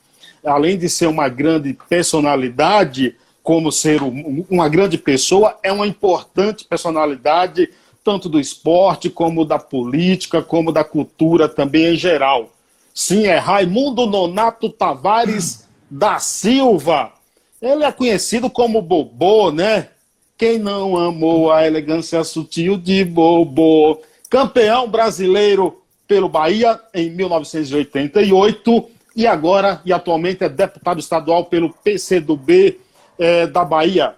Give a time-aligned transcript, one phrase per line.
[0.43, 4.01] além de ser uma grande personalidade, como ser
[4.49, 7.69] uma grande pessoa, é uma importante personalidade,
[8.05, 12.51] tanto do esporte, como da política, como da cultura também em geral.
[12.93, 17.11] Sim, é Raimundo Nonato Tavares da Silva.
[17.59, 19.89] Ele é conhecido como Bobô, né?
[20.37, 23.99] Quem não amou a elegância sutil de Bobô?
[24.29, 32.79] Campeão brasileiro pelo Bahia em 1988 e agora e atualmente é deputado estadual pelo PCdoB
[33.17, 34.13] é, da Bahia.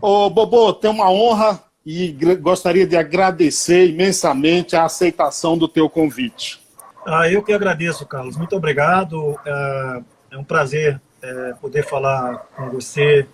[0.00, 6.60] Ô, Bobô, tem uma honra e gostaria de agradecer imensamente a aceitação do teu convite.
[7.06, 8.36] Ah, eu que agradeço, Carlos.
[8.36, 9.40] Muito obrigado.
[9.42, 13.26] É, é um prazer é, poder falar com você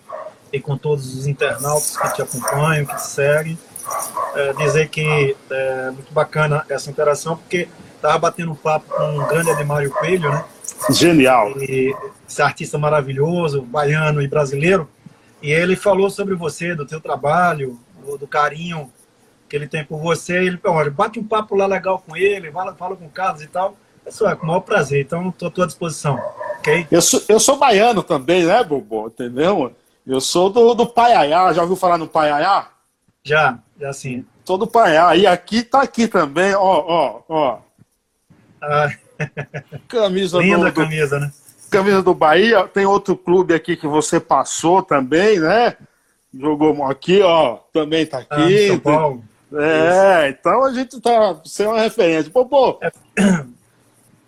[0.53, 3.59] e com todos os internautas que te acompanham, que te seguem.
[4.35, 9.27] É, dizer que é muito bacana essa interação, porque estava batendo um papo com um
[9.27, 10.45] grande Ademário Coelho, né?
[10.91, 11.51] Genial.
[11.59, 11.93] E,
[12.25, 14.89] esse artista maravilhoso, baiano e brasileiro.
[15.41, 18.91] E ele falou sobre você, do teu trabalho, do, do carinho
[19.49, 20.37] que ele tem por você.
[20.37, 23.47] Ele, olha, bate um papo lá legal com ele, fala, fala com o Carlos e
[23.47, 23.77] tal.
[24.03, 25.01] Pessoal, é com o maior prazer.
[25.01, 26.15] Então, estou à tua disposição.
[26.59, 26.87] ok?
[26.91, 29.07] Eu sou, eu sou baiano também, né, Bobo?
[29.07, 29.75] Entendeu?
[30.05, 31.51] Eu sou do, do Paiaiá.
[31.53, 32.67] Já ouviu falar no Paiaiá?
[33.23, 34.23] Já, já sim.
[34.43, 35.15] Sou do Paiaiá.
[35.15, 37.59] E aqui tá aqui também, ó, ó, ó.
[38.61, 38.89] Ah.
[39.87, 41.31] Camisa Linda do, camisa, né?
[41.71, 42.67] Camisa do Bahia.
[42.67, 45.75] Tem outro clube aqui que você passou também, né?
[46.39, 47.57] Jogou aqui, ó.
[47.71, 48.65] Também tá ah, aqui.
[48.65, 49.23] Ah, São Paulo.
[49.53, 50.37] É, Isso.
[50.39, 51.33] então a gente tá.
[51.33, 52.31] Você é uma referência.
[52.31, 52.91] Bobô, é.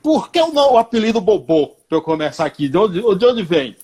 [0.01, 1.75] por que o, não, o apelido Bobô?
[1.89, 2.69] Pra eu começar aqui.
[2.69, 3.75] De onde, de onde vem?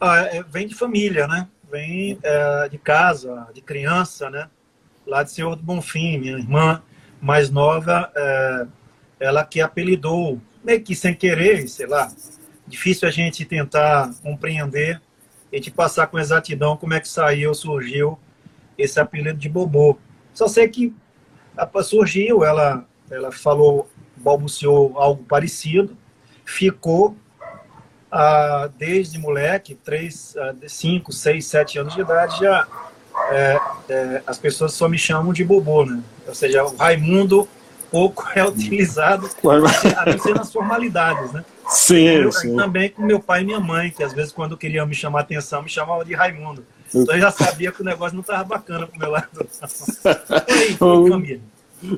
[0.00, 1.48] Ah, é, vem de família, né?
[1.70, 4.48] Vem é, de casa, de criança, né?
[5.06, 6.82] Lá de Senhor do Bonfim, minha irmã
[7.20, 8.66] mais nova, é,
[9.18, 12.12] ela que apelidou, meio que sem querer, sei lá,
[12.66, 15.00] difícil a gente tentar compreender
[15.54, 18.18] e te passar com exatidão como é que saiu, surgiu
[18.76, 19.96] esse apelido de Bobô.
[20.32, 20.92] Só sei que
[21.84, 25.96] surgiu, ela, ela falou, balbuciou algo parecido,
[26.44, 27.16] ficou
[28.10, 30.34] ah, desde moleque, 3,
[30.66, 32.66] 5, 6, 7 anos de idade, já
[33.30, 36.02] é, é, as pessoas só me chamam de Bobô, né?
[36.26, 37.48] Ou seja, o Raimundo
[37.94, 39.30] pouco é utilizado,
[39.96, 41.44] a não ser nas formalidades, né?
[41.68, 42.56] Sim, eu, sim.
[42.56, 45.62] Também com meu pai e minha mãe, que às vezes quando queriam me chamar atenção,
[45.62, 46.66] me chamavam de Raimundo.
[46.92, 49.28] Então eu já sabia que o negócio não estava bacana pro meu lado.
[50.48, 51.40] Aí, família.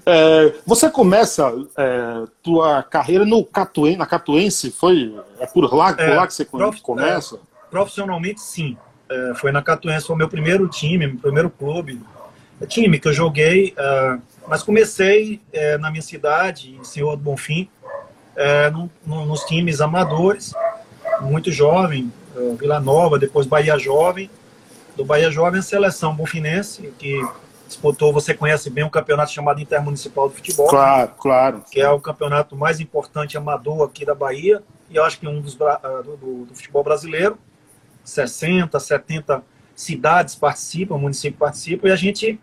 [0.05, 6.05] É, você começa é, tua carreira no Catuen, na Catuense, foi é por lá, por
[6.05, 7.37] é, lá que você prof, começa?
[7.37, 7.39] É,
[7.71, 8.77] profissionalmente, sim.
[9.09, 11.99] É, foi na Catuense, foi o meu primeiro time, meu primeiro clube
[12.65, 17.69] time que eu joguei, uh, mas comecei uh, na minha cidade, em Senhor do Bonfim,
[18.71, 20.53] no, no, nos times amadores,
[21.23, 22.13] muito jovem,
[22.59, 24.31] Vila Nova, depois Bahia Jovem,
[24.95, 27.19] do Bahia Jovem a seleção bonfinense, que
[27.67, 30.69] disputou, você conhece bem um campeonato chamado Intermunicipal de Futebol.
[30.69, 31.65] Claro, claro.
[31.71, 35.41] Que é o campeonato mais importante amador aqui da Bahia, e eu acho que um
[35.41, 35.67] dos do,
[36.03, 37.39] do, do futebol brasileiro,
[38.05, 39.43] 60, 70
[39.75, 42.41] cidades participam, municípios participam, e a gente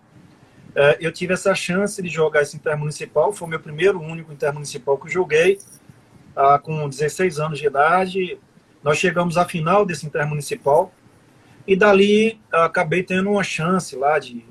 [1.00, 5.08] eu tive essa chance de jogar esse intermunicipal, foi o meu primeiro único intermunicipal que
[5.08, 5.60] eu joguei,
[6.36, 8.40] ah, com 16 anos de idade.
[8.84, 10.92] Nós chegamos à final desse intermunicipal
[11.68, 14.44] e dali acabei tendo uma chance lá de,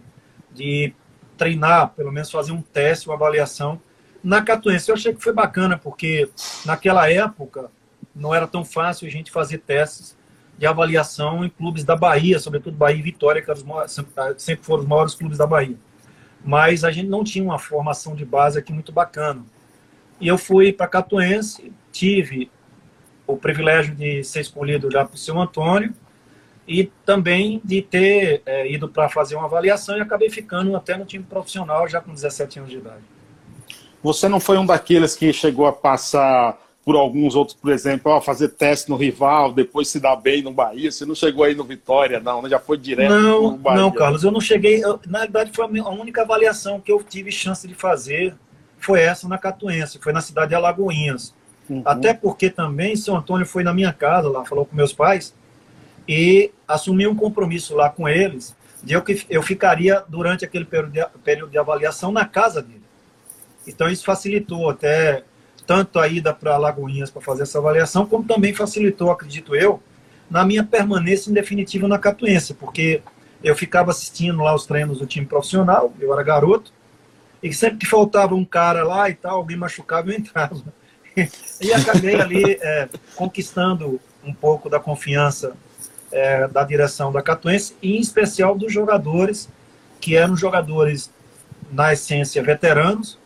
[0.52, 0.94] de
[1.36, 3.80] treinar, pelo menos fazer um teste, uma avaliação
[4.22, 4.88] na Catuense.
[4.88, 6.30] Eu achei que foi bacana, porque
[6.64, 7.68] naquela época
[8.14, 10.16] não era tão fácil a gente fazer testes
[10.56, 13.52] de avaliação em clubes da Bahia, sobretudo Bahia e Vitória, que
[14.36, 15.76] sempre foram os maiores clubes da Bahia
[16.44, 19.44] mas a gente não tinha uma formação de base aqui muito bacana.
[20.20, 22.50] E eu fui para Catuense, tive
[23.26, 25.94] o privilégio de ser escolhido já para o seu Antônio,
[26.66, 31.04] e também de ter é, ido para fazer uma avaliação e acabei ficando até no
[31.04, 33.02] time profissional já com 17 anos de idade.
[34.02, 38.20] Você não foi um daqueles que chegou a passar por alguns outros, por exemplo, ó,
[38.20, 40.90] fazer teste no rival, depois se dar bem no Bahia.
[40.90, 42.48] Você não chegou aí no Vitória, não, né?
[42.48, 43.80] já foi direto não, no Bahia.
[43.80, 44.84] Não, Carlos, eu não cheguei.
[44.84, 48.34] Eu, na verdade, foi a única avaliação que eu tive chance de fazer
[48.78, 51.32] foi essa na Catuense, foi na cidade de Alagoinhas.
[51.70, 51.82] Uhum.
[51.84, 55.32] Até porque também São Antônio foi na minha casa lá, falou com meus pais
[56.08, 60.92] e assumi um compromisso lá com eles de eu que eu ficaria durante aquele período
[60.92, 62.82] de, período de avaliação na casa dele.
[63.64, 65.22] Então isso facilitou até
[65.66, 69.82] tanto a ida para Lagoinhas para fazer essa avaliação, como também facilitou, acredito eu,
[70.30, 73.02] na minha permanência em definitivo na Catuense, porque
[73.42, 76.72] eu ficava assistindo lá os treinos do time profissional, eu era garoto,
[77.42, 80.62] e sempre que faltava um cara lá e tal, alguém machucava, eu entrava.
[81.60, 85.52] e acabei ali é, conquistando um pouco da confiança
[86.10, 89.48] é, da direção da Catuense, e em especial dos jogadores,
[90.00, 91.10] que eram jogadores,
[91.70, 93.18] na essência, veteranos,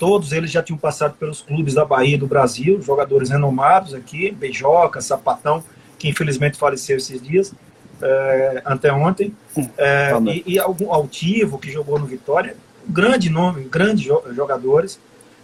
[0.00, 4.30] Todos eles já tinham passado pelos clubes da Bahia e do Brasil, jogadores renomados aqui,
[4.30, 5.62] Beijoca, Sapatão,
[5.98, 7.52] que infelizmente faleceu esses dias,
[8.00, 9.36] é, anteontem,
[9.76, 12.56] é, e, e, algum altivo que jogou no Vitória,
[12.88, 14.02] grande nome, grandes
[14.34, 14.98] jogadores,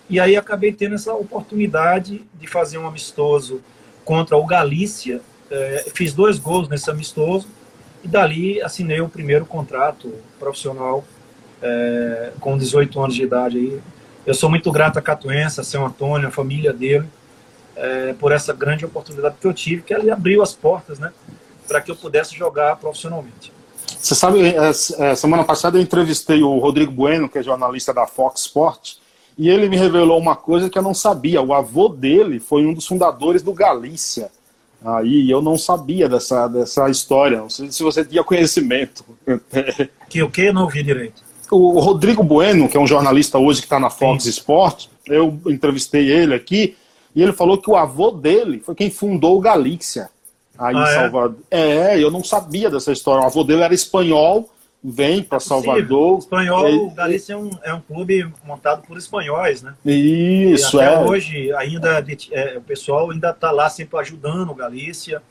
[0.08, 3.60] e aí acabei tendo essa oportunidade de fazer um amistoso
[4.06, 5.20] contra o Galícia,
[5.50, 7.46] é, fiz dois gols nesse amistoso,
[8.02, 11.04] e dali assinei o primeiro contrato profissional
[11.60, 13.80] é, com 18 anos de idade aí,
[14.26, 17.06] eu sou muito grato a Catuença, a São Antônio, a família dele,
[17.76, 21.12] é, por essa grande oportunidade que eu tive, que ele abriu as portas, né,
[21.68, 23.52] para que eu pudesse jogar profissionalmente.
[23.86, 28.06] Você sabe, é, é, semana passada eu entrevistei o Rodrigo Bueno, que é jornalista da
[28.06, 28.94] Fox Sport,
[29.38, 31.42] e ele me revelou uma coisa que eu não sabia.
[31.42, 34.30] O avô dele foi um dos fundadores do Galícia.
[34.82, 37.38] Aí eu não sabia dessa, dessa história.
[37.38, 39.04] Não sei se você tinha conhecimento.
[40.08, 40.50] Que o que?
[40.52, 44.24] Não ouvi direito o Rodrigo Bueno, que é um jornalista hoje que está na Fox
[44.24, 44.30] Sim.
[44.30, 46.76] Sports, eu entrevistei ele aqui,
[47.14, 50.10] e ele falou que o avô dele foi quem fundou o Galícia,
[50.58, 50.94] aí ah, em é?
[50.94, 51.38] Salvador.
[51.50, 51.60] É?
[51.60, 53.22] é, eu não sabia dessa história.
[53.22, 54.50] O avô dele era espanhol,
[54.82, 56.18] vem para Salvador.
[56.18, 59.74] Espanhol, o Galícia é um, é um clube montado por espanhóis, né?
[59.84, 60.98] Isso, e até é.
[60.98, 65.22] hoje, ainda é, o pessoal ainda está lá sempre ajudando o Galícia.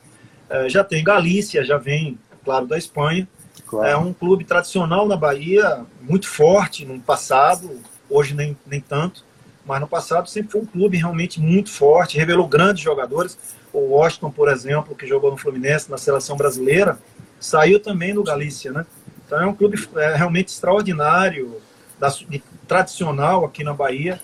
[0.48, 3.28] É, já tem Galícia, já vem, claro, da Espanha.
[3.66, 3.88] Claro.
[3.88, 9.24] É um clube tradicional na Bahia, muito forte no passado, hoje nem, nem tanto,
[9.64, 13.38] mas no passado sempre foi um clube realmente muito forte, revelou grandes jogadores.
[13.72, 16.98] O Washington, por exemplo, que jogou no Fluminense, na seleção brasileira,
[17.40, 18.86] saiu também do Galícia, né?
[19.26, 21.60] Então é um clube é, realmente extraordinário,
[21.98, 24.20] da, de, tradicional aqui na Bahia.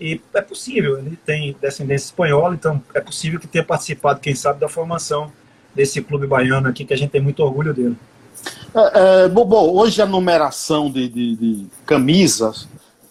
[0.00, 4.58] E é possível, ele tem descendência espanhola, então é possível que tenha participado, quem sabe,
[4.58, 5.30] da formação
[5.74, 7.96] desse clube baiano aqui, que a gente tem muito orgulho dele.
[8.74, 12.68] É, é, bom, hoje a numeração de, de, de, camisas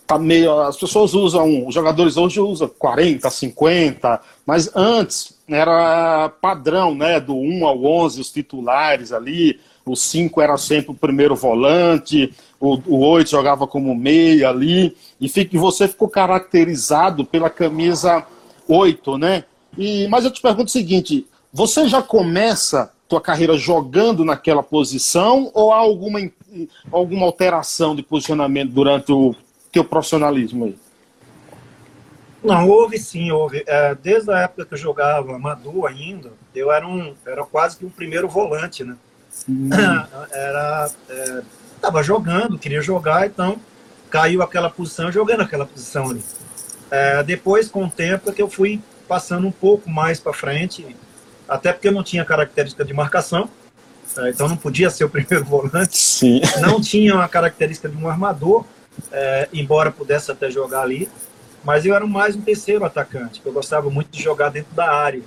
[0.08, 0.60] tá meio.
[0.62, 7.20] As pessoas usam, os jogadores hoje usam 40, 50, mas antes era padrão, né?
[7.20, 9.60] Do 1 ao 11, os titulares ali.
[9.86, 15.28] O 5 era sempre o primeiro volante, o, o 8 jogava como meia ali, e,
[15.28, 18.24] fica, você ficou caracterizado pela camisa
[18.68, 19.46] 8, né?
[19.76, 25.50] E, mas eu te pergunto o seguinte: você já começa tua carreira jogando naquela posição
[25.56, 26.20] ou há alguma,
[26.92, 29.36] alguma alteração de posicionamento durante o
[29.72, 30.78] teu profissionalismo aí?
[32.44, 33.64] Não, houve sim, houve.
[33.66, 37.86] É, desde a época que eu jogava amador ainda, eu era, um, era quase que
[37.86, 38.96] um primeiro volante, né?
[39.50, 39.70] Hum.
[40.32, 41.42] Era, é,
[41.82, 43.58] tava jogando, queria jogar, então
[44.10, 46.24] caiu aquela posição, jogando aquela posição ali.
[46.90, 50.96] É, depois, com o tempo, é que eu fui passando um pouco mais para frente,
[51.50, 53.50] até porque não tinha característica de marcação,
[54.18, 55.98] é, então não podia ser o primeiro volante.
[55.98, 56.42] Sim.
[56.62, 58.66] Não tinha uma característica de um armador,
[59.12, 61.10] é, embora pudesse até jogar ali,
[61.64, 65.22] mas eu era mais um terceiro atacante, eu gostava muito de jogar dentro da área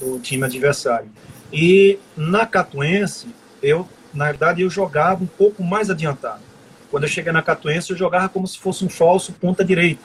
[0.00, 1.08] do time adversário.
[1.52, 3.28] E na Catuense,
[3.62, 6.42] eu, na verdade, eu jogava um pouco mais adiantado.
[6.90, 10.02] Quando eu cheguei na Catuense, eu jogava como se fosse um falso ponta direita.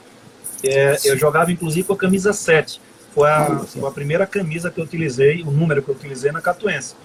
[0.64, 2.80] É, eu jogava, inclusive, com a camisa 7
[3.14, 6.42] foi a, foi a primeira camisa que eu utilizei, o número que eu utilizei na
[6.42, 6.96] Catuense.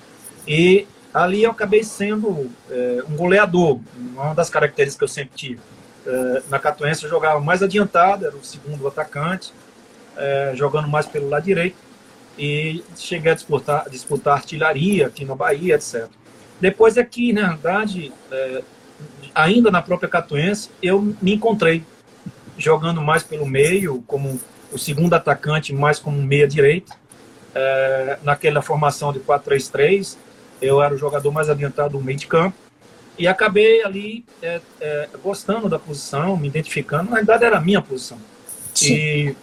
[0.46, 5.60] E ali eu acabei sendo é, um goleador, uma das características que eu sempre tive.
[6.06, 9.52] É, na Catuense eu jogava mais adiantado, era o segundo atacante,
[10.16, 11.76] é, jogando mais pelo lado direito,
[12.38, 16.06] e cheguei a disputar, disputar artilharia aqui na Bahia, etc.
[16.60, 18.62] Depois aqui, na verdade, é,
[19.34, 21.84] ainda na própria Catuense, eu me encontrei
[22.56, 24.40] jogando mais pelo meio, como
[24.73, 26.94] o segundo atacante mais como meia direita,
[27.54, 30.16] é, naquela formação de 4-3-3,
[30.61, 32.56] eu era o jogador mais adiantado do meio de campo,
[33.18, 37.11] e acabei ali é, é, gostando da posição, me identificando.
[37.11, 38.18] Na verdade, era a minha posição.
[38.75, 38.94] Sim.
[38.94, 39.37] E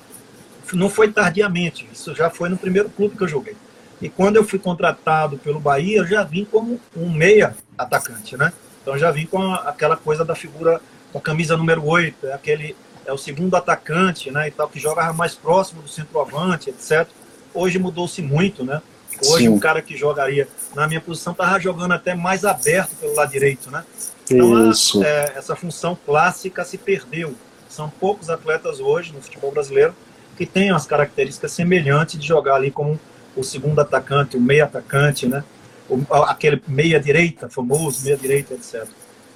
[0.74, 3.56] não foi tardiamente, isso já foi no primeiro clube que eu joguei.
[4.02, 8.52] E quando eu fui contratado pelo Bahia, eu já vim como um meia atacante, né?
[8.82, 12.76] Então já vim com aquela coisa da figura com a camisa número 8, é aquele
[13.06, 17.08] é o segundo atacante, né, e tal que joga mais próximo do centroavante, etc.
[17.54, 18.82] Hoje mudou-se muito, né?
[19.26, 19.50] Hoje Sim.
[19.50, 23.70] o cara que jogaria na minha posição estava jogando até mais aberto pelo lado direito,
[23.70, 23.84] né?
[24.30, 27.36] Então a, é, essa função clássica se perdeu.
[27.70, 29.94] São poucos atletas hoje no futebol brasileiro
[30.36, 33.00] que têm as características semelhantes de jogar ali como
[33.36, 35.44] o segundo atacante, o meio atacante, né?
[35.90, 38.88] O, aquele meia direita famoso, meia direita, etc.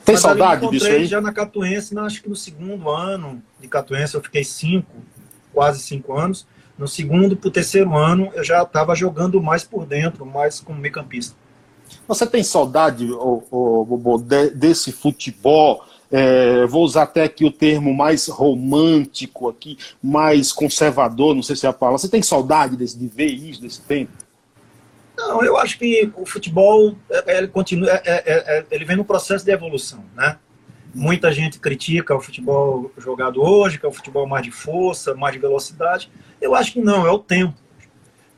[0.07, 1.05] Tem Mas saudade disso aí?
[1.05, 4.87] Já na Catuense, acho que no segundo ano de Catuense eu fiquei cinco,
[5.53, 6.47] quase cinco anos.
[6.79, 10.79] No segundo para o terceiro ano, eu já estava jogando mais por dentro, mais como
[10.79, 11.35] meio campista.
[12.07, 15.83] Você tem saudade, oh, oh, Bobo, de, desse futebol?
[16.09, 21.65] É, vou usar até aqui o termo mais romântico aqui, mais conservador, não sei se
[21.65, 21.97] é a palavra.
[21.97, 24.13] Você tem saudade desse, de ver isso, desse tempo?
[25.17, 29.43] Não, eu acho que o futebol é, é, ele continua, é, ele vem no processo
[29.43, 30.37] de evolução, né?
[30.93, 35.33] Muita gente critica o futebol jogado hoje, que é o futebol mais de força, mais
[35.33, 36.11] de velocidade.
[36.39, 37.55] Eu acho que não, é o tempo.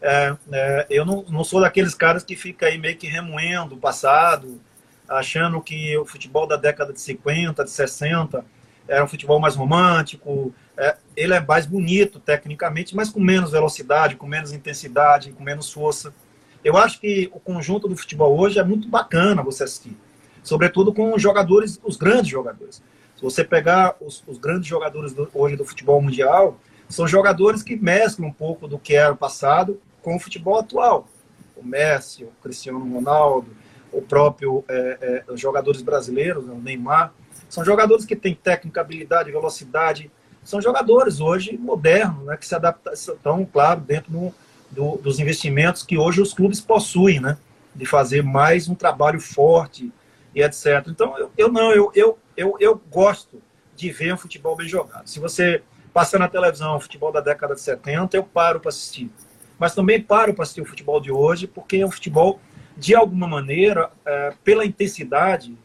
[0.01, 3.77] É, é, eu não, não, sou daqueles caras que fica aí meio que remoendo o
[3.77, 4.59] passado,
[5.07, 8.45] achando que o futebol da década de 50, de 60
[8.87, 10.53] era um futebol mais romântico.
[10.77, 15.71] É, ele é mais bonito tecnicamente, mas com menos velocidade, com menos intensidade, com menos
[15.71, 16.13] força.
[16.63, 19.95] Eu acho que o conjunto do futebol hoje é muito bacana você assistir,
[20.43, 22.81] sobretudo com os jogadores, os grandes jogadores.
[23.15, 27.75] Se você pegar os, os grandes jogadores do, hoje do futebol mundial, são jogadores que
[27.75, 31.07] mesclam um pouco do que era o passado com o futebol atual.
[31.55, 33.49] O Messi, o Cristiano Ronaldo,
[33.91, 37.13] o próprio é, é, os jogadores brasileiros, né, o Neymar,
[37.49, 40.11] são jogadores que têm técnica, habilidade, velocidade,
[40.43, 44.33] são jogadores hoje modernos, né, que se adaptam, estão, claro, dentro do,
[44.71, 47.37] do, dos investimentos que hoje os clubes possuem, né,
[47.73, 49.91] de fazer mais um trabalho forte
[50.33, 50.85] e etc.
[50.87, 53.41] Então, eu, eu não, eu, eu, eu, eu gosto
[53.75, 55.07] de ver um futebol bem jogado.
[55.07, 59.09] Se você passa na televisão o futebol da década de 70, eu paro para assistir.
[59.57, 62.39] Mas também paro para assistir o futebol de hoje, porque é um futebol,
[62.77, 65.57] de alguma maneira, é, pela intensidade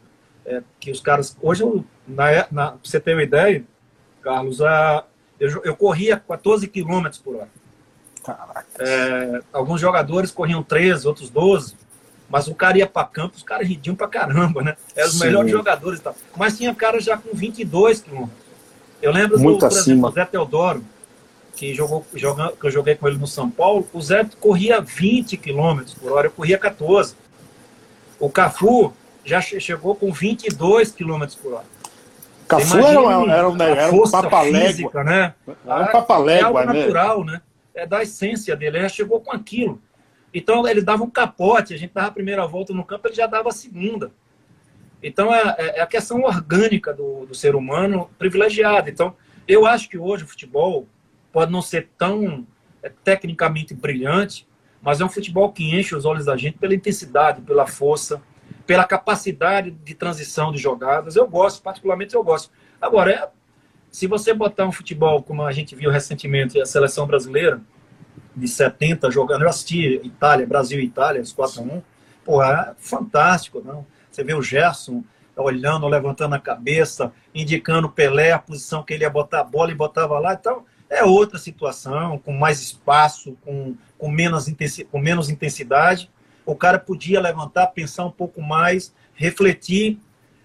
[0.45, 1.37] é, que os caras.
[1.41, 3.63] Hoje, eu, na, na, você ter uma ideia,
[4.21, 5.05] Carlos, a,
[5.39, 7.49] eu, eu corria 14 km por hora.
[8.79, 11.75] É, alguns jogadores corriam 13, outros 12,
[12.29, 14.75] mas o cara ia para campo, os caras ridiam para caramba, né?
[14.95, 16.15] Eram os melhores jogadores e tal.
[16.35, 18.45] Mas tinha cara já com 22 quilômetros.
[19.01, 19.81] Eu lembro Muito do, acima.
[19.81, 20.83] exemplo, Zé Teodoro,
[21.55, 25.37] que, jogou, joga, que eu joguei com ele no São Paulo, o Zé corria 20
[25.37, 27.15] km por hora, eu corria 14.
[28.19, 31.65] O Cafu já chegou com 22 km por hora.
[32.47, 35.03] Cafu era, um, era, um, era um papalégua.
[35.03, 35.33] né?
[35.65, 36.79] Era um papalégua, é algo né?
[36.79, 37.41] natural, né?
[37.75, 39.81] É da essência dele, ele já chegou com aquilo.
[40.33, 43.27] Então ele dava um capote, a gente dava a primeira volta no campo, ele já
[43.27, 44.11] dava a segunda.
[45.01, 48.89] Então é, é, é a questão orgânica do, do ser humano privilegiado.
[48.89, 49.15] Então
[49.47, 50.87] eu acho que hoje o futebol
[51.31, 52.47] pode não ser tão
[52.81, 54.47] é, tecnicamente brilhante,
[54.81, 58.21] mas é um futebol que enche os olhos da gente pela intensidade, pela força,
[58.65, 61.15] pela capacidade de transição de jogadas.
[61.15, 62.51] Eu gosto, particularmente eu gosto.
[62.81, 63.29] Agora, é,
[63.95, 67.61] se você botar um futebol como a gente viu recentemente a seleção brasileira,
[68.35, 71.81] de 70 jogando, eu assisti Itália, Brasil e Itália, os 4 a 1
[72.25, 73.87] pô, é fantástico, não?
[74.11, 75.01] Você vê o Gerson
[75.37, 79.71] olhando, levantando a cabeça, indicando o Pelé, a posição que ele ia botar a bola
[79.71, 80.33] e botava lá.
[80.33, 86.11] Então, é outra situação, com mais espaço, com, com, menos, intensi com menos intensidade.
[86.45, 89.97] O cara podia levantar, pensar um pouco mais, refletir,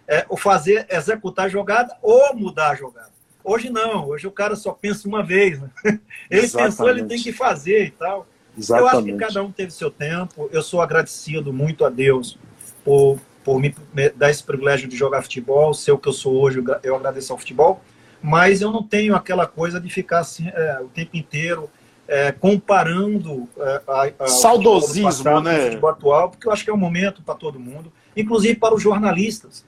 [0.07, 3.10] é, ou fazer, executar a jogada ou mudar a jogada.
[3.42, 5.61] Hoje não, hoje o cara só pensa uma vez.
[5.61, 5.70] Né?
[6.30, 6.76] Ele Exatamente.
[6.76, 8.26] pensou, ele tem que fazer e tal.
[8.56, 8.92] Exatamente.
[8.92, 10.49] Eu acho que cada um teve seu tempo.
[10.52, 12.38] Eu sou agradecido muito a Deus
[12.85, 13.75] por, por me
[14.16, 17.38] dar esse privilégio de jogar futebol, ser o que eu sou hoje, eu agradeço ao
[17.38, 17.80] futebol.
[18.23, 21.70] Mas eu não tenho aquela coisa de ficar assim é, o tempo inteiro
[22.06, 25.59] é, comparando é, a, a, saudosismo, passado, né?
[25.59, 28.75] O futebol atual, porque eu acho que é um momento para todo mundo, inclusive para
[28.75, 29.64] os jornalistas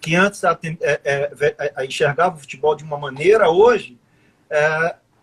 [0.00, 3.98] que antes é, é, é, enxergavam o futebol de uma maneira, hoje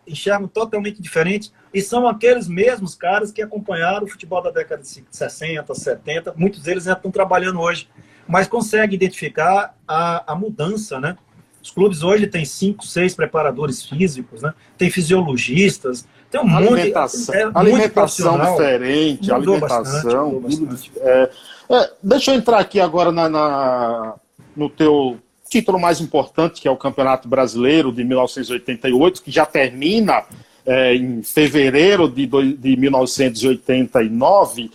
[0.06, 1.52] enxergam totalmente diferente.
[1.72, 6.62] E são aqueles mesmos caras que acompanharam o futebol da década de 60, 70, muitos
[6.62, 7.88] deles já estão trabalhando hoje,
[8.26, 11.16] mas conseguem identificar a, a mudança, né?
[11.62, 14.54] Os clubes hoje têm cinco, seis preparadores físicos, né?
[14.78, 20.40] tem fisiologistas, Tem um alimentação, monte, é, alimentação diferente, mudou alimentação.
[20.40, 20.92] Bastante, bastante.
[20.96, 21.30] É,
[21.70, 24.14] é, deixa eu entrar aqui agora na, na,
[24.56, 25.18] no teu
[25.48, 30.24] título mais importante, que é o Campeonato Brasileiro de 1988, que já termina
[30.66, 34.70] é, em fevereiro de, de 1989.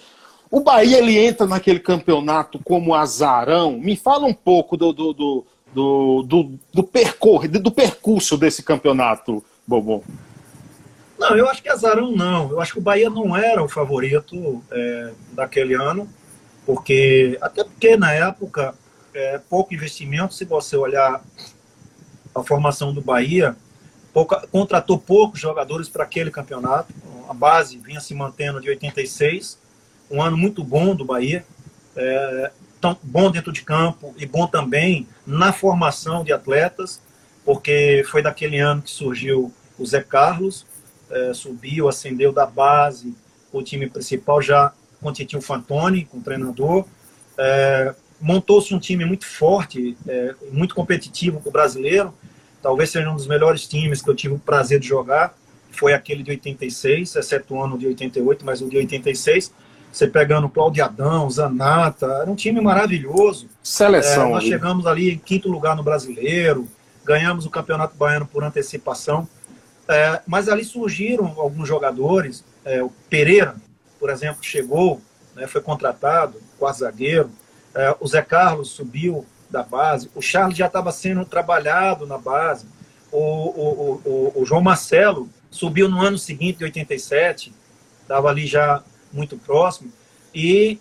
[0.49, 3.79] O Bahia ele entra naquele campeonato como azarão.
[3.79, 10.03] Me fala um pouco do, do, do, do, do, do, do percurso desse campeonato, Bobo.
[11.17, 12.51] Não, eu acho que azarão não.
[12.51, 16.07] Eu acho que o Bahia não era o favorito é, daquele ano,
[16.65, 18.75] porque até porque na época
[19.13, 20.33] é, pouco investimento.
[20.33, 21.23] Se você olhar
[22.33, 23.55] a formação do Bahia,
[24.13, 26.93] pouca, contratou poucos jogadores para aquele campeonato.
[27.29, 29.57] A base vinha se mantendo de 86,
[30.09, 31.45] um ano muito bom do Bahia.
[31.95, 32.51] É,
[32.83, 37.01] tão bom dentro de campo e bom também na formação de atletas,
[37.45, 40.65] porque foi daquele ano que surgiu o Zé Carlos,
[41.09, 43.15] é, subiu, ascendeu da base,
[43.53, 46.85] o time principal já com Titinho Fantoni, com o treinador.
[47.37, 52.13] É, montou-se um time muito forte, é, muito competitivo para o brasileiro.
[52.61, 55.35] Talvez seja um dos melhores times que eu tive o prazer de jogar.
[55.71, 59.51] Foi aquele de 86, exceto o ano de 88, mas o de 86.
[59.91, 63.49] Você pegando Claudio Adão, Zanata, era um time maravilhoso.
[63.61, 64.27] Seleção.
[64.27, 66.65] É, nós chegamos ali em quinto lugar no brasileiro,
[67.03, 69.27] ganhamos o Campeonato Baiano por antecipação.
[69.87, 72.43] É, mas ali surgiram alguns jogadores.
[72.63, 73.55] É, o Pereira,
[73.99, 75.01] por exemplo, chegou,
[75.35, 77.29] né, foi contratado, quarto zagueiro.
[77.75, 82.65] É, o Zé Carlos subiu da base, o Charles já estava sendo trabalhado na base,
[83.11, 87.53] o, o, o, o, João Marcelo subiu no ano seguinte, de 87,
[88.01, 89.91] estava ali já muito próximo,
[90.33, 90.79] e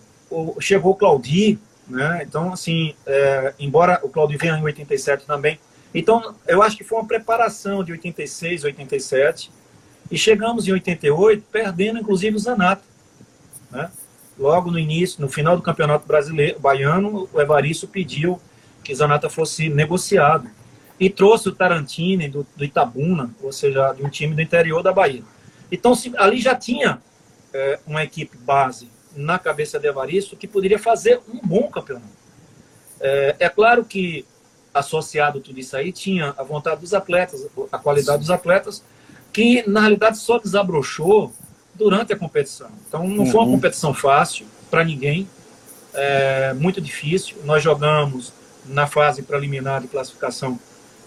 [0.59, 2.23] chegou o Claudio, né?
[2.27, 5.59] Então, assim, é, embora o Claudio venha em 87 também,
[5.93, 9.51] então eu acho que foi uma preparação de 86, 87,
[10.09, 12.83] e chegamos em 88 perdendo inclusive o Zanato,
[13.69, 13.91] né?
[14.37, 18.39] Logo no início, no final do Campeonato Brasileiro Baiano, o Evaristo pediu
[18.83, 20.49] que Zanata fosse negociado
[20.99, 24.91] e trouxe o Tarantini do, do, Itabuna, ou seja, de um time do interior da
[24.91, 25.23] Bahia.
[25.71, 27.01] Então, se, ali já tinha
[27.53, 32.07] é, uma equipe base na cabeça de Evaristo que poderia fazer um bom campeonato.
[32.99, 34.25] É, é claro que,
[34.73, 38.83] associado tudo isso aí, tinha a vontade dos atletas, a qualidade dos atletas,
[39.31, 41.33] que na realidade só desabrochou
[41.75, 42.69] durante a competição.
[42.87, 43.31] Então não uhum.
[43.31, 43.51] foi uma uhum.
[43.53, 45.27] competição fácil para ninguém,
[45.93, 47.37] é muito difícil.
[47.43, 48.33] Nós jogamos
[48.65, 50.59] na fase preliminar de classificação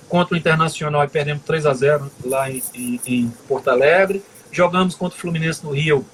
[0.09, 4.23] contra o Internacional e perdemos 3 a 0 lá em, em, em Porto Alegre.
[4.53, 6.07] Jogamos contra o Fluminense no Rio,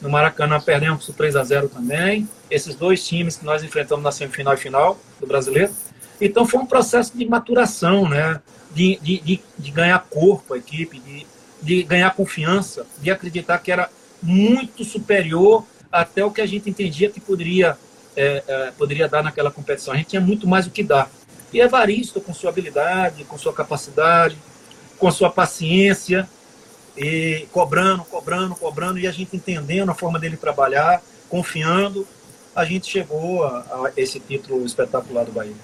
[0.00, 2.28] no Maracanã, perdemos por 3 a 0 também.
[2.50, 5.72] Esses dois times que nós enfrentamos na semifinal e final do Brasileiro.
[6.20, 8.40] Então foi um processo de maturação, né?
[8.74, 11.26] de, de, de, de ganhar corpo a equipe, de,
[11.64, 13.90] de ganhar confiança, de acreditar que era
[14.22, 17.76] muito superior até o que a gente entendia que poderia,
[18.16, 19.94] é, é, poderia dar naquela competição.
[19.94, 21.10] A gente tinha muito mais o que dar.
[21.52, 24.36] E Evaristo, com sua habilidade, com sua capacidade,
[24.98, 26.28] com sua paciência,
[26.96, 32.06] e cobrando, cobrando, cobrando, e a gente entendendo a forma dele trabalhar, confiando,
[32.54, 35.54] a gente chegou a, a esse título espetacular do Bahia.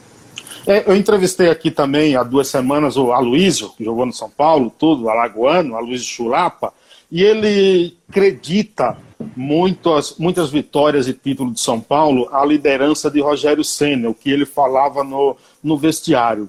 [0.67, 4.73] É, eu entrevistei aqui também há duas semanas o Aloysio, que jogou no São Paulo,
[4.79, 6.73] tudo, alagoano, Aloysio Chulapa,
[7.11, 8.97] e ele acredita
[9.37, 14.31] muitas, muitas vitórias e títulos de São Paulo à liderança de Rogério Senna, o que
[14.31, 16.49] ele falava no, no vestiário.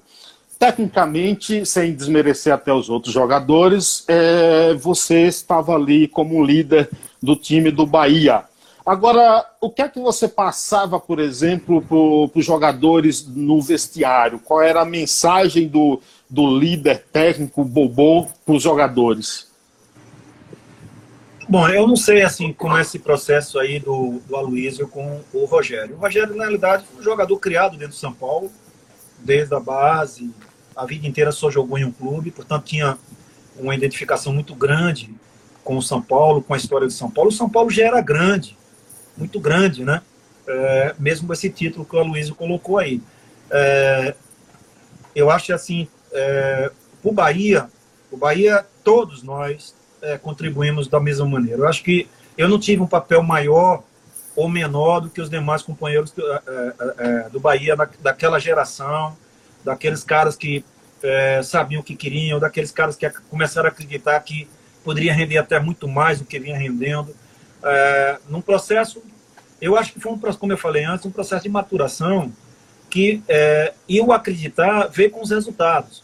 [0.60, 6.88] Tecnicamente, sem desmerecer até os outros jogadores, é, você estava ali como líder
[7.21, 8.43] do time do Bahia.
[8.85, 14.39] Agora, o que é que você passava, por exemplo, para os jogadores no vestiário?
[14.39, 19.51] Qual era a mensagem do, do líder técnico Bobô para os jogadores?
[21.47, 25.45] Bom, eu não sei assim como é esse processo aí do, do Aloysio com o
[25.45, 25.95] Rogério.
[25.95, 28.51] O Rogério, na realidade, foi um jogador criado dentro do São Paulo,
[29.19, 30.33] desde a base,
[30.75, 32.97] a vida inteira só jogou em um clube, portanto tinha
[33.59, 35.13] uma identificação muito grande
[35.63, 37.29] com o São Paulo, com a história do São Paulo.
[37.29, 38.57] O São Paulo já era grande,
[39.17, 40.02] muito grande, né?
[40.47, 43.02] É, mesmo esse título que o Aloysio colocou aí.
[43.50, 44.15] É,
[45.15, 46.71] eu acho assim, é,
[47.04, 47.69] o Bahia,
[48.12, 51.60] o Bahia, todos nós é, contribuímos da mesma maneira.
[51.60, 53.84] Eu acho que eu não tive um papel maior
[54.36, 56.39] ou menor do que os demais companheiros do, é,
[56.97, 59.15] é, do Bahia da, daquela geração,
[59.63, 60.63] daqueles caras que
[61.43, 64.47] sabiam o que queriam, daqueles caras que começaram a acreditar que
[64.84, 67.15] poderia render até muito mais do que vinha rendendo
[67.63, 69.02] é, num processo,
[69.62, 72.32] eu acho que foi um como eu falei antes, um processo de maturação
[72.89, 76.04] que é, eu acreditar ver com os resultados.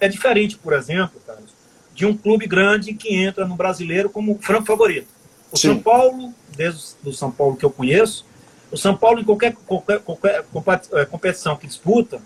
[0.00, 1.52] É diferente, por exemplo, Carlos,
[1.94, 5.08] de um clube grande que entra no brasileiro como franco favorito.
[5.50, 5.68] O Sim.
[5.68, 8.24] São Paulo, desde o São Paulo que eu conheço,
[8.70, 12.20] o São Paulo, em qualquer, qualquer, qualquer é, competição que disputa,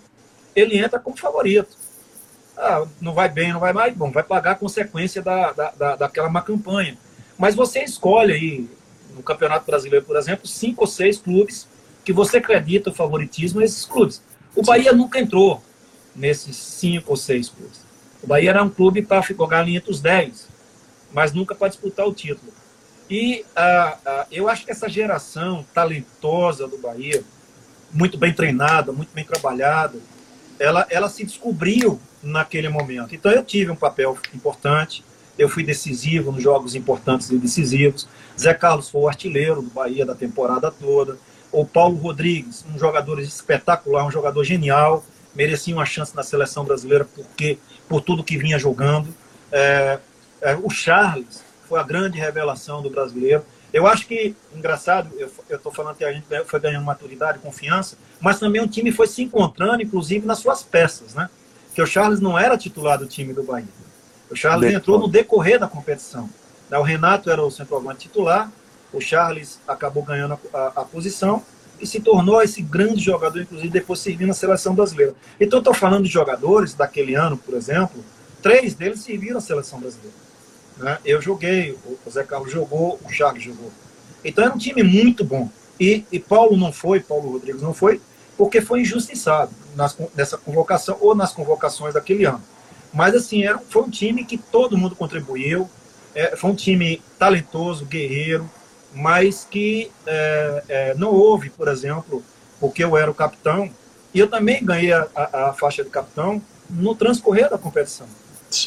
[0.55, 1.75] ele entra como favorito.
[2.55, 5.95] Ah, não vai bem, não vai mais, bom, vai pagar a consequência da, da, da,
[5.95, 6.97] daquela má campanha.
[7.43, 8.69] Mas você escolhe aí,
[9.13, 11.67] no Campeonato Brasileiro, por exemplo, cinco ou seis clubes
[12.05, 14.23] que você acredita o favoritismo nesses clubes.
[14.55, 15.61] O Bahia nunca entrou
[16.15, 17.81] nesses cinco ou seis clubes.
[18.23, 20.47] O Bahia era um clube para jogar ali entre os dez,
[21.11, 22.49] mas nunca para disputar o título.
[23.09, 27.25] E ah, ah, eu acho que essa geração talentosa do Bahia,
[27.91, 29.99] muito bem treinada, muito bem trabalhada,
[30.57, 33.13] ela, ela se descobriu naquele momento.
[33.13, 35.03] Então eu tive um papel importante,
[35.37, 38.07] eu fui decisivo nos jogos importantes e decisivos.
[38.39, 41.17] Zé Carlos foi o artilheiro do Bahia da temporada toda.
[41.51, 45.03] O Paulo Rodrigues, um jogador espetacular, um jogador genial,
[45.35, 49.13] merecia uma chance na seleção brasileira porque por tudo que vinha jogando.
[49.51, 49.99] É,
[50.41, 53.43] é, o Charles, foi a grande revelação do brasileiro.
[53.71, 58.39] Eu acho que, engraçado, eu estou falando que a gente foi ganhando maturidade, confiança, mas
[58.39, 61.27] também o time foi se encontrando, inclusive, nas suas peças, né?
[61.73, 63.82] Que o Charles não era titular do time do Bahia.
[64.33, 66.27] O Charles entrou no decorrer da competição.
[66.71, 68.51] O Renato era o centroavante titular,
[68.91, 71.43] o Charles acabou ganhando a, a, a posição
[71.79, 75.13] e se tornou esse grande jogador, inclusive depois servindo na seleção brasileira.
[75.39, 78.03] Então, estou falando de jogadores daquele ano, por exemplo,
[78.41, 80.15] três deles serviram na seleção brasileira.
[80.77, 80.97] Né?
[81.05, 83.71] Eu joguei, o Zé Carlos jogou, o Charles jogou.
[84.25, 85.47] Então era um time muito bom.
[85.79, 88.01] E, e Paulo não foi, Paulo Rodrigues não foi,
[88.35, 92.41] porque foi injustiçado nas, nessa convocação ou nas convocações daquele ano.
[92.93, 95.69] Mas assim, era, foi um time que todo mundo contribuiu,
[96.13, 98.49] é, foi um time talentoso, guerreiro,
[98.93, 102.23] mas que é, é, não houve, por exemplo,
[102.59, 103.69] porque eu era o capitão,
[104.13, 108.07] e eu também ganhei a, a, a faixa de capitão no transcorrer da competição.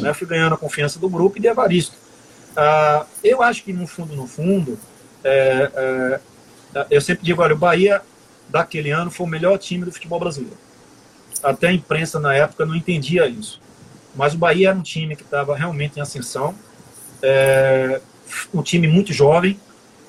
[0.01, 0.13] Né?
[0.13, 1.97] Fui ganhando a confiança do grupo e de Evaristo.
[2.57, 4.79] Ah, eu acho que, no fundo, no fundo,
[5.23, 5.71] é,
[6.75, 8.03] é, eu sempre digo, olha, o Bahia,
[8.49, 10.57] daquele ano, foi o melhor time do futebol brasileiro.
[11.43, 13.61] Até a imprensa, na época, não entendia isso.
[14.17, 16.55] Mas o Bahia era um time que estava realmente em ascensão,
[17.23, 18.01] é,
[18.53, 19.61] um time muito jovem,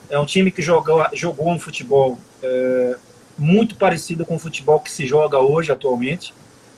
[0.10, 2.96] é um time que jogou, jogou um futebol é,
[3.38, 6.34] muito parecido com o futebol que se joga hoje, atualmente.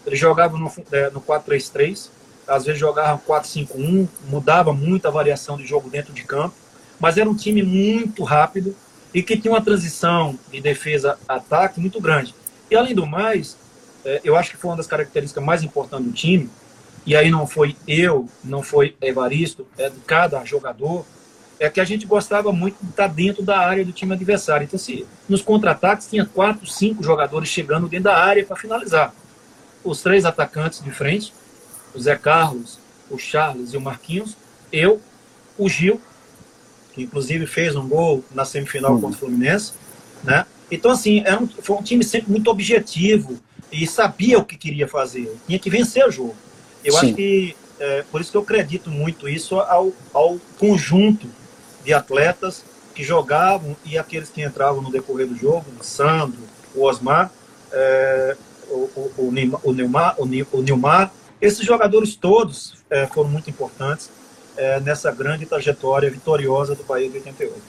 [0.05, 2.09] Ele jogava no, é, no 4-3-3,
[2.47, 6.55] às vezes jogava 4-5-1, mudava muito a variação de jogo dentro de campo,
[6.99, 8.75] mas era um time muito rápido
[9.13, 12.33] e que tinha uma transição de defesa-ataque muito grande.
[12.69, 13.55] E além do mais,
[14.03, 16.49] é, eu acho que foi uma das características mais importantes do time,
[17.05, 21.05] e aí não foi eu, não foi Evaristo, é de cada jogador,
[21.59, 24.63] é que a gente gostava muito de estar dentro da área do time adversário.
[24.63, 29.13] Então, se nos contra-ataques tinha quatro, cinco jogadores chegando dentro da área para finalizar.
[29.83, 31.33] Os três atacantes de frente
[31.93, 34.35] o Zé Carlos, o Charles e o Marquinhos,
[34.71, 35.01] eu,
[35.57, 35.99] o Gil,
[36.93, 39.01] que inclusive fez um gol na semifinal uhum.
[39.01, 39.73] contra o Fluminense,
[40.23, 40.45] né?
[40.71, 43.39] Então, assim, era um, foi um time sempre muito objetivo
[43.71, 46.35] e sabia o que queria fazer, tinha que vencer o jogo.
[46.83, 46.99] Eu Sim.
[46.99, 51.27] acho que, é, por isso que eu acredito muito isso ao, ao conjunto
[51.83, 52.63] de atletas
[52.93, 56.39] que jogavam e aqueles que entravam no decorrer do jogo, o Sandro,
[56.75, 57.31] o Osmar,
[57.71, 58.35] é,
[58.69, 61.11] o, o, o, Neymar, o, Neymar, o Neymar
[61.41, 64.11] esses jogadores todos é, foram muito importantes
[64.57, 67.61] é, nessa grande trajetória vitoriosa do Bahia de 88.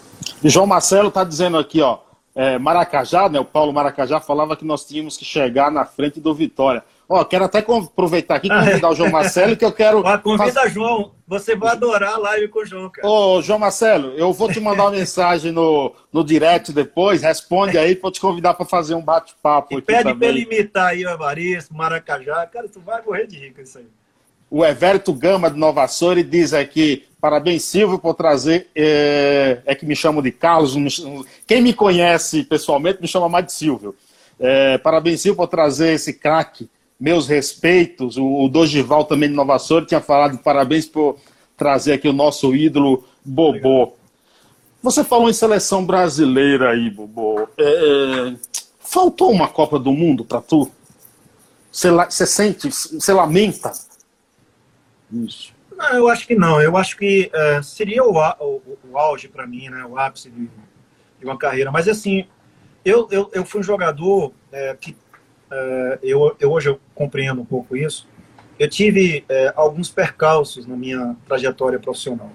[0.43, 1.99] E João Marcelo está dizendo aqui, ó,
[2.35, 6.35] é, Maracajá, né, o Paulo Maracajá falava que nós tínhamos que chegar na frente do
[6.35, 6.83] Vitória.
[7.13, 10.07] Ó, quero até aproveitar aqui e convidar o João Marcelo, que eu quero.
[10.07, 13.09] Ah, convida João, você vai adorar a live com o João, cara.
[13.09, 17.97] Ô, João Marcelo, eu vou te mandar uma mensagem no, no direct depois, responde aí,
[17.97, 19.83] vou te convidar para fazer um bate-papo.
[19.83, 23.79] Pede para ele imitar aí o Evaristo, Maracajá, cara, tu vai morrer de rico isso
[23.79, 23.87] aí.
[24.49, 28.69] O Everto Gama de Nova Soura diz aqui: parabéns, Silvio, por trazer.
[28.73, 30.77] É, é que me chamam de Carlos.
[31.45, 33.97] Quem me conhece pessoalmente me chama mais de Silvio.
[34.39, 38.17] É, parabéns, Silvio, por trazer esse craque meus respeitos.
[38.17, 41.19] O, o Dogival também de Nova Soura tinha falado parabéns por
[41.57, 43.95] trazer aqui o nosso ídolo Bobô.
[44.83, 47.49] Você falou em seleção brasileira aí, Bobô.
[47.59, 48.35] É, é
[48.79, 50.71] faltou uma Copa do Mundo para tu?
[51.71, 53.73] Você sente, você lamenta
[55.13, 55.53] isso?
[55.77, 56.61] Não, eu acho que não.
[56.61, 59.85] Eu acho que é, seria o, o, o auge para mim, né?
[59.85, 60.51] O ápice de,
[61.19, 61.71] de, uma carreira.
[61.71, 62.27] Mas assim,
[62.85, 64.97] eu, eu, eu fui um jogador é, que
[66.03, 68.09] eu, eu, hoje eu compreendo um pouco isso.
[68.59, 72.31] Eu tive é, alguns percalços na minha trajetória profissional.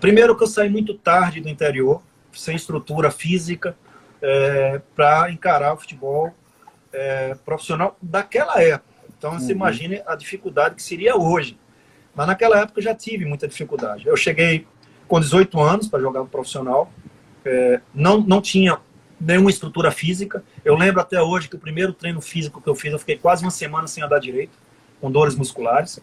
[0.00, 2.02] Primeiro que eu saí muito tarde do interior,
[2.32, 3.76] sem estrutura física,
[4.22, 6.32] é, para encarar o futebol
[6.92, 8.92] é, profissional daquela época.
[9.18, 9.40] Então, uhum.
[9.40, 11.58] você imagine a dificuldade que seria hoje.
[12.14, 14.06] Mas naquela época eu já tive muita dificuldade.
[14.06, 14.66] Eu cheguei
[15.08, 16.90] com 18 anos para jogar profissional,
[17.44, 18.78] é, não, não tinha
[19.22, 20.42] nenhuma estrutura física.
[20.64, 23.42] Eu lembro até hoje que o primeiro treino físico que eu fiz, eu fiquei quase
[23.42, 24.52] uma semana sem andar direito,
[25.00, 26.00] com dores musculares.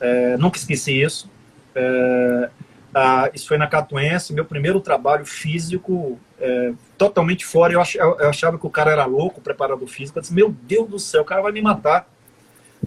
[0.00, 1.30] É, nunca esqueci isso.
[1.74, 2.50] É,
[2.94, 7.72] ah, isso foi na Catuense, meu primeiro trabalho físico é, totalmente fora.
[7.72, 10.18] Eu, ach, eu, achava que o cara era louco, preparador físico.
[10.18, 12.08] Eu disse, meu Deus do céu, o cara vai me matar.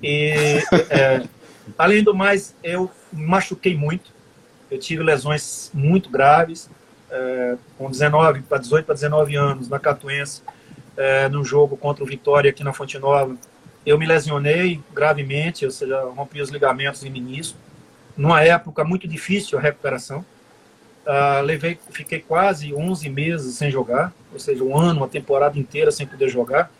[0.01, 1.23] E, é,
[1.77, 4.11] além do mais, eu machuquei muito.
[4.69, 6.69] Eu tive lesões muito graves,
[7.11, 10.41] é, com 19 para 18 para 19 anos, na Catuense,
[10.97, 13.35] é, no jogo contra o Vitória aqui na Fonte Nova.
[13.85, 17.57] Eu me lesionei gravemente, ou seja, rompi os ligamentos em menisco
[18.15, 20.25] numa época muito difícil a recuperação.
[21.05, 25.91] Uh, levei, fiquei quase 11 meses sem jogar, ou seja, um ano, uma temporada inteira
[25.91, 26.71] sem poder jogar.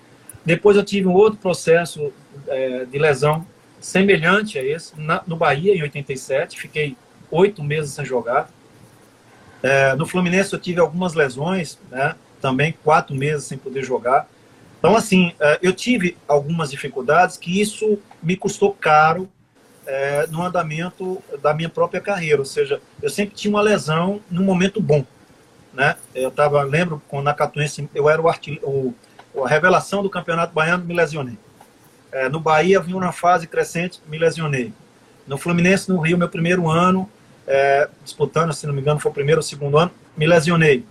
[0.46, 2.14] Depois eu tive um outro processo
[2.48, 3.46] é, de lesão
[3.80, 6.60] semelhante a esse, na, no Bahia, em 87.
[6.60, 6.96] Fiquei
[7.32, 8.50] oito meses sem jogar.
[9.64, 14.28] É, no Fluminense eu tive algumas lesões, né, também quatro meses sem poder jogar.
[14.80, 19.30] Então, assim, é, eu tive algumas dificuldades que isso me custou caro
[19.86, 22.40] é, no andamento da minha própria carreira.
[22.40, 25.06] Ou seja, eu sempre tinha uma lesão num momento bom.
[25.72, 25.96] Né?
[26.16, 28.96] Eu estava, lembro, quando na Catuense eu era o, artilheiro,
[29.44, 31.38] a revelação do Campeonato Baiano, me lesionei.
[32.12, 34.74] É, no Bahia, vim uma fase crescente, me lesionei.
[35.28, 37.08] No Fluminense, no Rio, meu primeiro ano,
[37.52, 40.86] é, disputando, se não me engano, foi o primeiro ou segundo ano, me lesionei.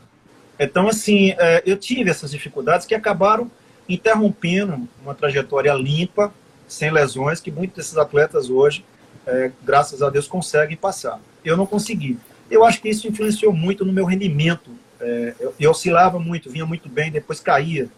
[0.58, 3.50] Então, assim, é, eu tive essas dificuldades que acabaram
[3.88, 6.30] interrompendo uma trajetória limpa,
[6.68, 8.84] sem lesões, que muitos desses atletas hoje,
[9.26, 11.18] é, graças a Deus, conseguem passar.
[11.42, 12.18] Eu não consegui.
[12.50, 14.70] Eu acho que isso influenciou muito no meu rendimento.
[15.00, 17.88] É, eu, eu, oscilava muito, vinha muito bem, depois caía.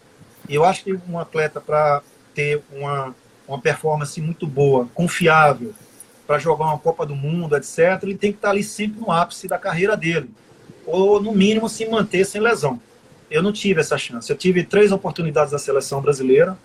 [0.49, 2.01] Eu acho que um atleta, para
[2.33, 3.13] ter uma,
[3.49, 5.75] uma performance muito boa, confiável,
[6.27, 9.49] para jogar uma Copa do Mundo, etc., ele tem que estar ali sempre no ápice
[9.49, 10.31] da carreira dele.
[10.87, 12.81] Ou, no mínimo, se manter sem lesão.
[13.31, 14.31] Eu não tive essa chance.
[14.31, 16.57] Eu tive três oportunidades da seleção brasileira.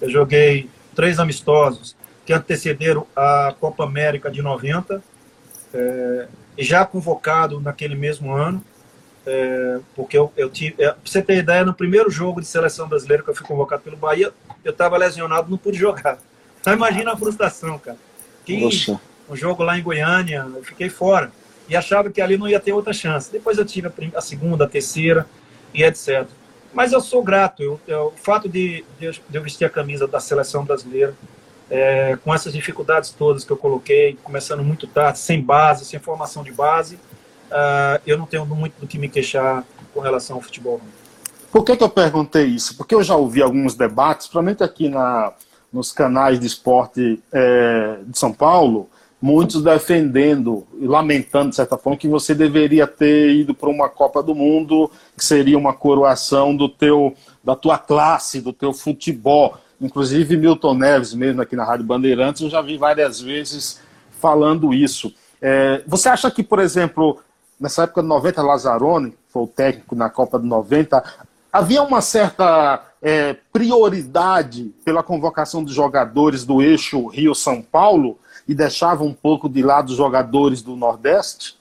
[0.00, 5.00] Eu joguei três amistosos que antecederam a Copa América de 90,
[5.72, 6.26] é,
[6.58, 8.62] já convocado naquele mesmo ano,
[9.24, 13.22] é, porque eu, eu tive, é, você ter ideia, no primeiro jogo de seleção brasileira
[13.22, 14.32] que eu fui convocado pelo Bahia,
[14.64, 16.18] eu estava lesionado, não pude jogar.
[16.60, 17.98] Então imagina a frustração, cara.
[18.46, 21.32] Que um jogo lá em Goiânia, eu fiquei fora
[21.68, 23.30] e achava que ali não ia ter outra chance.
[23.30, 25.26] Depois eu tive a, a segunda, a terceira
[25.74, 26.26] e etc.
[26.72, 27.62] Mas eu sou grato.
[27.62, 31.14] Eu, eu, o fato de, de, eu vestir a camisa da seleção brasileira,
[31.68, 36.44] é, com essas dificuldades todas que eu coloquei, começando muito tarde, sem base, sem formação
[36.44, 40.80] de base, uh, eu não tenho muito do que me queixar com relação ao futebol.
[41.50, 42.76] Por que, que eu perguntei isso?
[42.76, 45.32] Porque eu já ouvi alguns debates, principalmente aqui na,
[45.76, 48.88] nos canais de esporte é, de São Paulo,
[49.20, 54.22] muitos defendendo e lamentando, de certa forma, que você deveria ter ido para uma Copa
[54.22, 59.58] do Mundo, que seria uma coroação do teu, da tua classe, do teu futebol.
[59.78, 63.78] Inclusive, Milton Neves, mesmo aqui na Rádio Bandeirantes, eu já vi várias vezes
[64.18, 65.12] falando isso.
[65.42, 67.20] É, você acha que, por exemplo,
[67.60, 71.04] nessa época de 90, Lazzaroni, foi o técnico na Copa de 90,
[71.52, 78.18] havia uma certa é, prioridade pela convocação de jogadores do eixo Rio-São Paulo?
[78.48, 81.58] e deixava um pouco de lado os jogadores do Nordeste?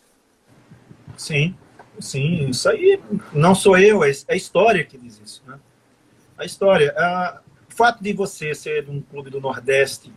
[1.17, 1.55] Sim,
[1.99, 2.49] sim.
[2.49, 2.99] Isso aí
[3.33, 5.43] não sou eu, é a história que diz isso.
[5.47, 5.57] Né?
[6.37, 6.93] A história.
[6.95, 10.13] A, o fato de você ser de um clube do Nordeste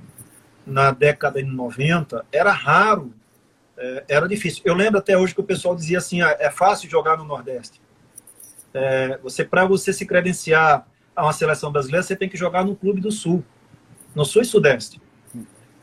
[0.67, 3.12] na década de 90 era raro,
[3.77, 4.62] é, era difícil.
[4.64, 7.81] Eu lembro até hoje que o pessoal dizia assim: ah, é fácil jogar no Nordeste.
[8.75, 10.87] É, você Para você se credenciar
[11.18, 13.44] a uma seleção brasileira, você tem que jogar no clube do Sul,
[14.14, 15.00] no Sul e Sudeste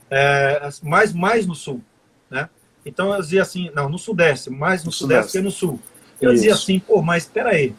[0.10, 1.82] é, mais, mais no sul,
[2.30, 2.50] né?
[2.86, 5.80] Então eu dizia assim, não, no sudeste, mais no, no sudeste, que no sul.
[6.22, 6.42] Eu Isso.
[6.42, 7.74] dizia assim, pô, mas espera aí,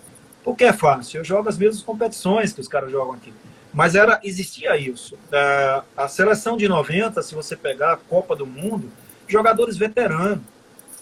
[0.45, 3.33] porque é fácil, eu jogo as mesmas competições que os caras jogam aqui.
[3.73, 5.19] Mas era, existia isso.
[5.31, 8.91] É, a seleção de 90, se você pegar a Copa do Mundo,
[9.29, 10.41] jogadores veteranos,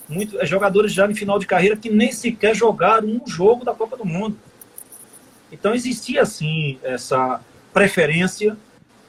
[0.08, 3.72] muito, é, jogadores já em final de carreira que nem sequer jogaram um jogo da
[3.72, 4.36] Copa do Mundo.
[5.54, 7.40] Então existia, assim, essa
[7.72, 8.56] preferência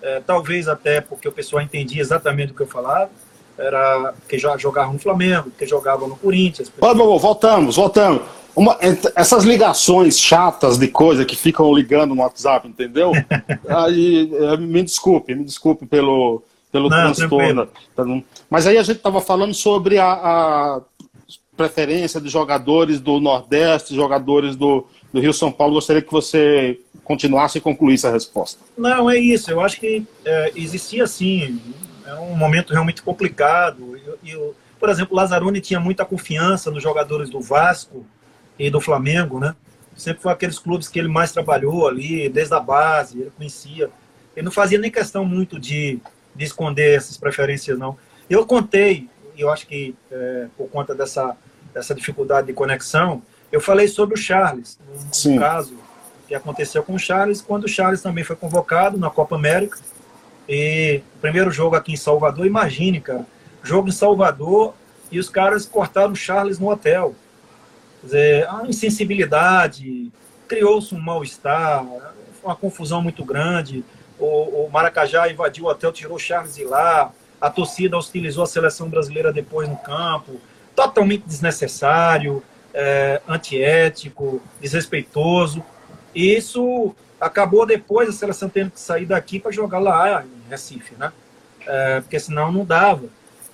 [0.05, 3.09] é, talvez até porque o pessoal entendia exatamente o que eu falava,
[3.57, 6.69] era que já jogava no Flamengo, que jogava no Corinthians.
[6.69, 7.19] Pessoal...
[7.19, 8.21] voltamos, voltamos.
[8.55, 8.77] Uma,
[9.15, 13.11] essas ligações chatas de coisa que ficam ligando no WhatsApp, entendeu?
[13.67, 17.67] aí, é, me desculpe, me desculpe pelo, pelo Não, transtorno.
[18.49, 20.81] Mas aí a gente estava falando sobre a, a,
[21.57, 25.75] preferência de jogadores do Nordeste, jogadores do, do Rio São Paulo.
[25.75, 28.61] Gostaria que você continuasse e concluísse a resposta.
[28.77, 29.49] Não, é isso.
[29.49, 31.61] Eu acho que é, existia, sim,
[32.05, 33.97] é um momento realmente complicado.
[34.21, 38.05] E, eu, por exemplo, Lazzaroni tinha muita confiança nos jogadores do Vasco
[38.59, 39.55] e do Flamengo, né?
[39.95, 43.89] Sempre foi aqueles clubes que ele mais trabalhou ali, desde a base, ele conhecia.
[44.35, 45.97] Ele não fazia nem questão muito de,
[46.35, 47.97] de esconder essas preferências, não.
[48.29, 51.37] Eu contei, eu acho que é, por conta dessa,
[51.73, 53.23] dessa dificuldade de conexão,
[53.55, 54.77] eu falei sobre o Charles,
[55.25, 55.77] um caso
[56.27, 59.77] que aconteceu com o Charles, quando o Charles também foi convocado na Copa América.
[60.47, 63.25] E o primeiro jogo aqui em Salvador, imagine, cara,
[63.63, 64.73] jogo em Salvador
[65.09, 67.15] e os caras cortaram o Charles no hotel.
[68.01, 70.11] Quer dizer, a insensibilidade,
[70.49, 71.85] criou-se um mal-estar,
[72.43, 73.85] uma confusão muito grande.
[74.19, 77.09] O, o, Maracajá invadiu o hotel, tirou o Charles de lá.
[77.39, 80.41] A torcida hostilizou a seleção brasileira depois no campo.
[80.75, 82.43] Totalmente desnecessário,
[82.75, 85.63] é, antiético, desrespeitoso.
[86.13, 90.93] E isso acabou depois a seleção tendo que sair daqui para jogar lá em Recife,
[90.99, 91.11] né?
[91.65, 93.05] É, porque senão não dava.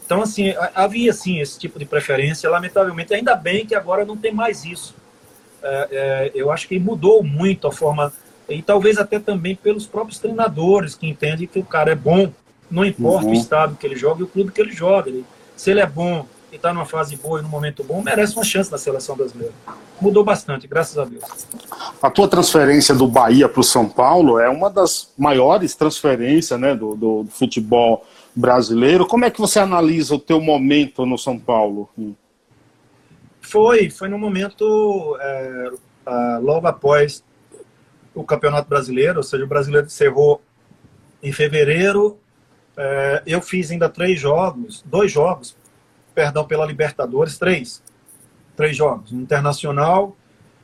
[0.04, 2.50] Então, assim, havia, sim, esse tipo de preferência.
[2.50, 4.94] Lamentavelmente, ainda bem que agora não tem mais isso.
[5.64, 8.12] É, é, eu acho que mudou muito a forma,
[8.50, 12.34] e talvez até também pelos próprios treinadores, que entendem que o cara é bom,
[12.70, 13.32] não importa uhum.
[13.32, 15.10] o estado que ele joga e o clube que ele joga.
[15.10, 15.24] Ele,
[15.56, 18.44] se ele é bom e está numa fase boa e num momento bom, merece uma
[18.44, 19.54] chance na seleção brasileira.
[20.02, 21.24] Mudou bastante, graças a Deus.
[22.02, 26.76] A tua transferência do Bahia para o São Paulo é uma das maiores transferências né,
[26.76, 29.08] do, do, futebol brasileiro.
[29.08, 31.90] Como é que você analisa o teu momento no São Paulo?
[33.40, 35.72] Foi, foi no momento é,
[36.42, 37.24] logo após
[38.14, 40.42] o Campeonato Brasileiro, ou seja, o brasileiro encerrou
[41.24, 42.18] em fevereiro.
[42.76, 45.56] É, eu fiz ainda três jogos, dois jogos
[46.14, 47.82] perdão, pela Libertadores, três.
[48.56, 49.12] Três jogos.
[49.12, 50.16] Um internacional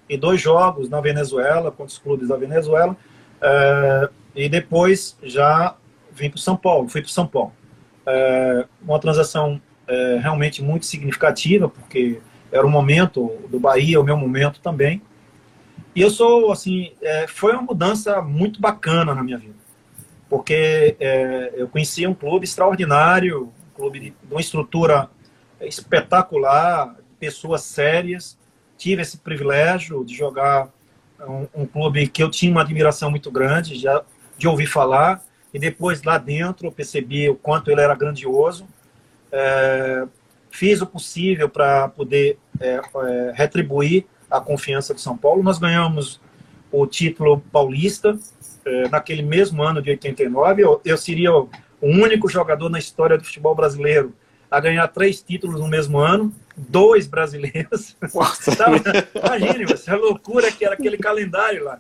[0.10, 2.95] e dois jogos na Venezuela, contra os clubes da Venezuela.
[3.41, 5.75] É, e depois já
[6.12, 7.53] vim para o São Paulo, fui para o São Paulo.
[8.05, 12.19] É, uma transação é, realmente muito significativa, porque
[12.51, 15.01] era o momento do Bahia, o meu momento também.
[15.95, 16.91] E eu sou, assim,
[17.27, 19.55] foi uma mudança muito bacana na minha vida,
[20.29, 20.95] porque
[21.55, 25.10] eu conheci um clube extraordinário, um clube de, de uma estrutura
[25.62, 28.38] espetacular, pessoas sérias.
[28.78, 30.70] Tive esse privilégio de jogar
[31.20, 34.04] um, um, clube que eu tinha uma admiração muito grande, já
[34.38, 38.67] de ouvir falar, e depois lá dentro eu percebi o quanto ele era grandioso.
[39.32, 40.06] É,
[40.52, 45.41] fiz o possível para poder é, é, retribuir a confiança do São Paulo.
[45.41, 46.22] Nós ganhamos
[46.72, 48.17] o título paulista
[48.65, 50.63] é, naquele mesmo ano de 89.
[50.63, 51.50] Eu, eu seria o
[51.82, 54.13] único jogador na história do futebol brasileiro
[54.49, 57.95] a ganhar três títulos no mesmo ano, dois brasileiros.
[59.15, 61.79] Imagine, você, a loucura que era aquele calendário lá.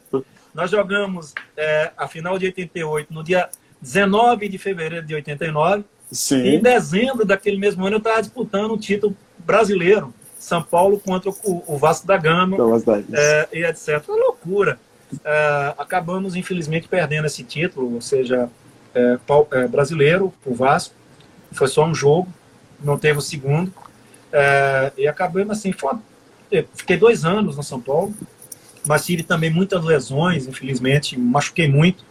[0.53, 3.49] Nós jogamos é, a final de 88 no dia
[3.81, 5.83] 19 de fevereiro de 89.
[6.11, 6.41] Sim.
[6.41, 10.13] E em dezembro daquele mesmo ano eu estava disputando o título brasileiro.
[10.39, 12.57] São Paulo contra o, o Vasco da Gama
[13.13, 14.03] é, e etc.
[14.07, 14.79] Uma loucura.
[15.23, 18.49] É, acabamos, infelizmente, perdendo esse título, ou seja,
[18.93, 19.17] é,
[19.51, 20.93] é, brasileiro, o Vasco.
[21.51, 22.27] Foi só um jogo
[22.79, 23.73] não teve o segundo.
[24.31, 25.93] É, e acabamos assim, foi,
[26.75, 28.13] fiquei dois anos no São Paulo,
[28.85, 32.03] mas tive também muitas lesões, infelizmente, machuquei muito.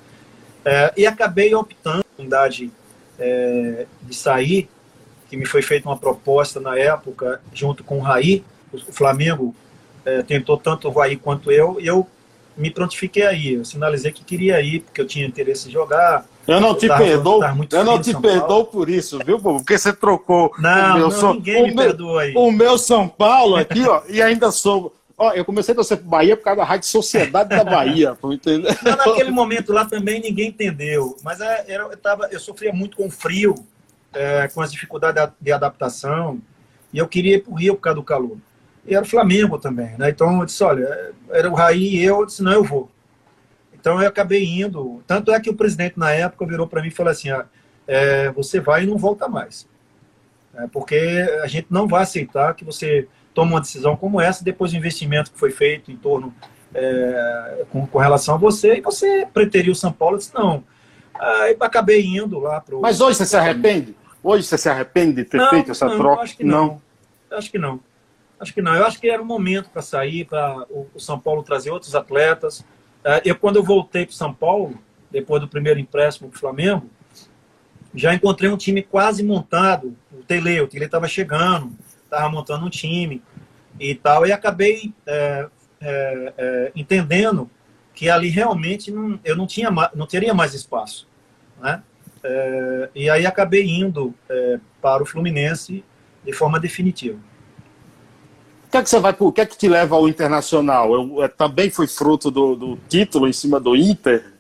[0.65, 2.73] É, e acabei optando a idade
[3.19, 4.69] é, de sair,
[5.29, 9.55] que me foi feita uma proposta na época, junto com o Raí, o Flamengo
[10.05, 12.07] é, tentou tanto o Raí quanto eu, e eu
[12.57, 16.61] me prontifiquei aí, eu sinalizei que queria ir, porque eu tinha interesse em jogar, eu
[16.61, 17.41] não te perdoo,
[17.73, 21.35] eu não te perdoo por isso, viu, Porque você trocou não, o meu não, São
[21.35, 22.35] ninguém o me perdoa aí.
[22.37, 24.95] O meu São Paulo aqui, ó, e ainda sou.
[25.19, 28.71] Ó, eu comecei a torcer pro Bahia por causa da Rádio Sociedade da Bahia, entendeu?
[28.83, 32.99] Não, naquele momento lá também ninguém entendeu, mas é, era, eu, tava, eu sofria muito
[32.99, 33.55] com frio,
[34.13, 36.39] é, com as dificuldades de adaptação,
[36.93, 38.37] e eu queria ir pro Rio por causa do calor.
[38.87, 40.11] E era o Flamengo também, né?
[40.11, 42.89] Então eu disse, olha, era o Raí e eu, eu disse, não, eu vou.
[43.87, 45.01] Então eu acabei indo.
[45.07, 47.46] Tanto é que o presidente na época virou para mim e falou assim: ah,
[47.87, 49.68] é, você vai e não volta mais.
[50.57, 50.96] É, porque
[51.40, 55.31] a gente não vai aceitar que você tome uma decisão como essa depois do investimento
[55.31, 56.35] que foi feito em torno
[56.75, 60.16] é, com, com, relação a você e você preteriu São Paulo.
[60.16, 60.64] Eu disse: não.
[61.14, 63.95] Aí acabei indo lá para Mas hoje você se arrepende?
[64.20, 66.22] Hoje você se arrepende de ter não, feito essa não, troca?
[66.22, 66.66] Acho que não.
[67.30, 67.39] não.
[67.39, 67.80] Acho que não.
[68.41, 68.74] Acho que não.
[68.74, 71.95] Eu acho que era um momento para sair, para o, o São Paulo trazer outros
[71.95, 72.64] atletas.
[73.05, 74.78] É, eu, quando eu voltei para São Paulo,
[75.11, 76.90] depois do primeiro empréstimo para o Flamengo,
[77.94, 79.97] já encontrei um time quase montado.
[80.12, 81.72] O Tele, o Tele estava chegando,
[82.05, 83.22] estava montando um time
[83.80, 85.49] e tal, e acabei é,
[85.80, 87.51] é, é, entendendo
[87.94, 91.09] que ali realmente não, eu não tinha não teria mais espaço,
[91.61, 91.82] né?
[92.22, 95.84] É, e aí acabei indo é, para o Fluminense
[96.24, 97.18] de forma definitiva.
[98.67, 100.93] O que é que você vai, o que é que te leva ao Internacional?
[100.93, 104.35] Eu, é, também foi fruto do, do título em cima do Inter?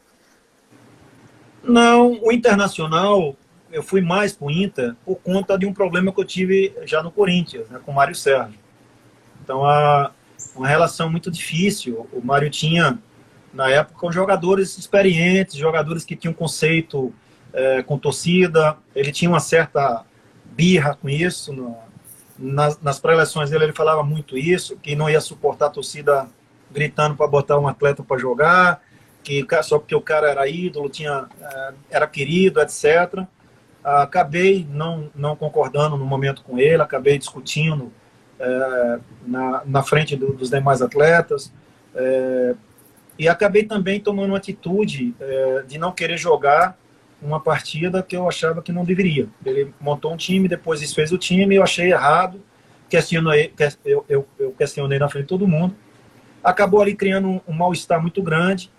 [1.62, 3.36] Não, o Internacional
[3.72, 7.02] eu fui mais para o Inter por conta de um problema que eu tive já
[7.02, 8.58] no Corinthians, né, com o Mário Sérgio.
[9.42, 10.10] Então, a,
[10.54, 12.08] uma relação muito difícil.
[12.12, 12.98] O Mário tinha,
[13.52, 17.12] na época, jogadores experientes, jogadores que tinham conceito
[17.52, 18.76] é, com torcida.
[18.94, 20.04] Ele tinha uma certa
[20.44, 21.52] birra com isso.
[21.52, 21.76] No,
[22.38, 26.28] nas, nas pré-eleções dele, ele falava muito isso, que não ia suportar a torcida
[26.70, 28.82] gritando para botar um atleta para jogar,
[29.22, 33.24] que só porque o cara era ídolo, tinha, é, era querido, etc.
[33.82, 37.92] Acabei não, não concordando no momento com ele, acabei discutindo
[38.38, 41.52] é, na, na frente do, dos demais atletas.
[41.94, 42.54] É,
[43.18, 46.76] e acabei também tomando uma atitude é, de não querer jogar
[47.20, 49.28] uma partida que eu achava que não deveria.
[49.44, 52.40] Ele montou um time, depois desfez o time, eu achei errado,
[52.88, 53.52] questionei,
[54.08, 55.74] eu, questionei na frente de todo mundo.
[56.44, 58.70] Acabou ali criando um, um mal-estar muito grande,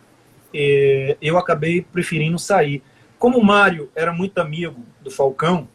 [1.22, 2.82] eu acabei preferindo sair.
[3.20, 5.68] Como o Mário era muito amigo do Falcão,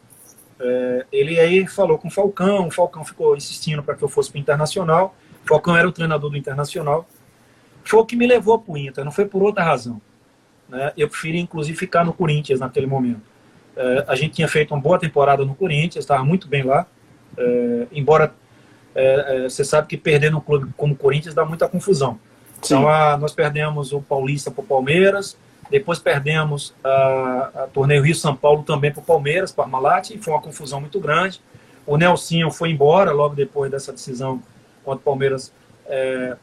[0.59, 4.31] é, ele aí falou com o Falcão, o Falcão ficou insistindo para que eu fosse
[4.31, 5.15] para o Internacional.
[5.43, 7.05] O Falcão era o treinador do Internacional.
[7.83, 10.01] Foi o que me levou para o Inter, não foi por outra razão.
[10.69, 10.91] Né?
[10.97, 13.21] Eu preferi, inclusive, ficar no Corinthians naquele momento.
[13.75, 16.85] É, a gente tinha feito uma boa temporada no Corinthians, estava muito bem lá.
[17.37, 18.33] É, embora
[18.95, 22.19] é, é, você sabe que perder no clube como o Corinthians dá muita confusão.
[22.61, 22.75] Sim.
[22.75, 25.37] Então, a, nós perdemos o Paulista para o Palmeiras,
[25.69, 30.41] depois perdemos a, a torneio Rio-São Paulo também para o Palmeiras, para Parmalat, foi uma
[30.41, 31.41] confusão muito grande.
[31.85, 34.41] O Nelsinho foi embora logo depois dessa decisão
[34.83, 35.51] contra o Palmeiras
[35.87, 36.37] é,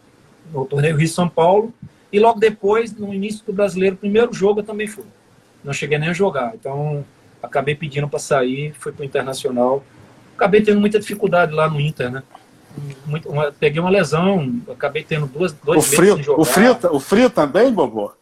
[0.52, 1.72] no torneio Rio-São Paulo.
[2.12, 5.04] E logo depois, no início do brasileiro, primeiro jogo eu também fui.
[5.62, 6.52] Não cheguei nem a jogar.
[6.54, 7.04] Então,
[7.42, 9.84] acabei pedindo para sair, fui para o Internacional.
[10.36, 12.22] Acabei tendo muita dificuldade lá no Inter, né?
[13.04, 16.40] Muito, uma, peguei uma lesão, acabei tendo duas, dois o frio, sem jogar.
[16.40, 18.12] O frio, o frio também, Bobô?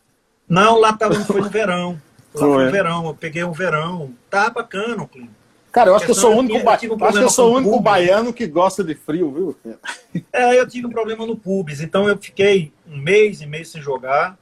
[0.49, 2.01] Não, lá tava, foi no verão.
[2.35, 4.13] Lá foi no verão, eu peguei um verão.
[4.29, 5.31] Tá bacana o clima.
[5.71, 6.73] Cara, eu acho que eu sou o único, ba...
[6.73, 9.57] acho que eu sou o único baiano que gosta de frio, viu?
[10.33, 13.81] É, eu tive um problema no pubis, então eu fiquei um mês e meio sem
[13.81, 14.39] jogar.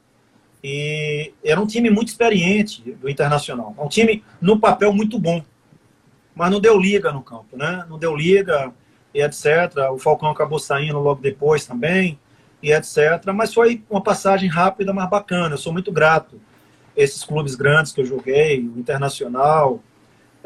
[0.63, 3.75] E era um time muito experiente do Internacional.
[3.77, 5.43] Um time, no papel, muito bom.
[6.33, 7.85] Mas não deu liga no campo, né?
[7.89, 8.73] Não deu liga
[9.13, 9.45] e etc.
[9.91, 12.19] O Falcão acabou saindo logo depois também
[12.61, 12.97] e etc.
[13.33, 15.55] Mas foi uma passagem rápida, mas bacana.
[15.55, 16.39] Eu sou muito grato.
[16.95, 19.83] Esses clubes grandes que eu joguei, o Internacional,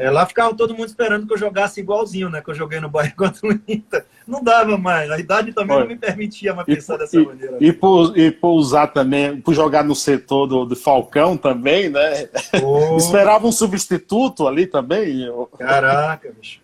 [0.01, 2.41] é, lá ficava todo mundo esperando que eu jogasse igualzinho, né?
[2.41, 4.03] Que eu joguei no Bahia contra o Inter.
[4.25, 5.11] Não dava mais.
[5.11, 7.57] A idade também Olha, não me permitia mais pensar e, dessa e, maneira.
[7.59, 12.29] E por, e por usar também, por jogar no setor do, do Falcão também, né?
[12.63, 12.97] Oh.
[12.97, 15.29] Esperava um substituto ali também.
[15.59, 16.61] Caraca, bicho.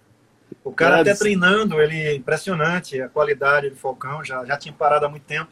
[0.64, 5.06] O cara até treinando, ele é impressionante a qualidade do Falcão, já, já tinha parado
[5.06, 5.50] há muito tempo.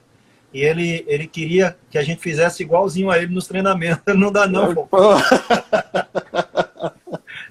[0.53, 4.01] E ele, ele queria que a gente fizesse igualzinho a ele nos treinamentos.
[4.15, 5.17] Não dá não, Falcão.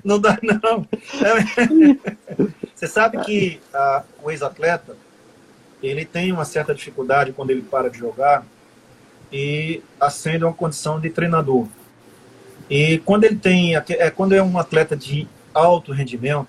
[0.04, 0.86] Não dá não.
[2.74, 4.94] Você sabe que a, o ex-atleta,
[5.82, 8.46] ele tem uma certa dificuldade quando ele para de jogar
[9.32, 11.66] e ascende a uma condição de treinador.
[12.68, 16.48] E quando ele tem, é quando é um atleta de alto rendimento,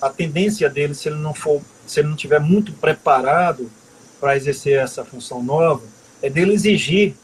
[0.00, 3.70] a tendência dele, se ele não for, se ele não tiver muito preparado
[4.20, 5.82] para exercer essa função nova,
[6.22, 7.14] é dele exigir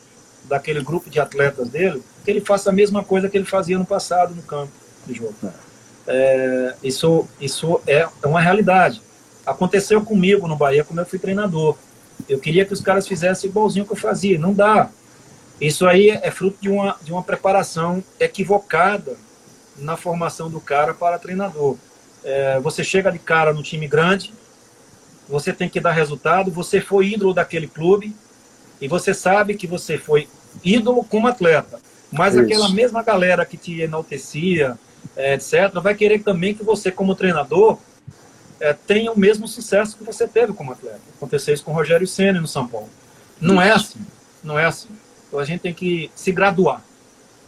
[0.44, 3.84] daquele grupo de atletas dele que ele faça a mesma coisa que ele fazia no
[3.86, 4.72] passado no campo
[5.14, 5.34] jogo.
[6.06, 9.02] É, isso, isso é, é uma realidade.
[9.46, 11.76] Aconteceu comigo no Bahia quando eu fui treinador.
[12.28, 14.38] Eu queria que os caras fizessem igualzinho que eu fazia.
[14.38, 14.90] Não dá.
[15.60, 19.16] Isso aí é fruto de uma, de uma preparação equivocada
[19.76, 21.76] na formação do cara para treinador
[22.24, 24.32] é, você chega de cara no time grande,
[25.28, 28.14] você tem que dar resultado, você foi ídolo daquele clube
[28.80, 30.28] e você sabe que você foi
[30.64, 31.78] ídolo como atleta.
[32.10, 32.42] Mas Isso.
[32.42, 34.76] aquela mesma galera que te enaltecia,
[35.16, 37.78] é, etc., vai querer também que você, como treinador,
[38.58, 41.00] é, tenha o mesmo sucesso que você teve como atleta.
[41.16, 42.88] Aconteceu isso com o Rogério Senna no São Paulo.
[43.40, 44.00] Não é assim.
[44.42, 44.88] Não é assim.
[45.28, 46.82] Então a gente tem que se graduar.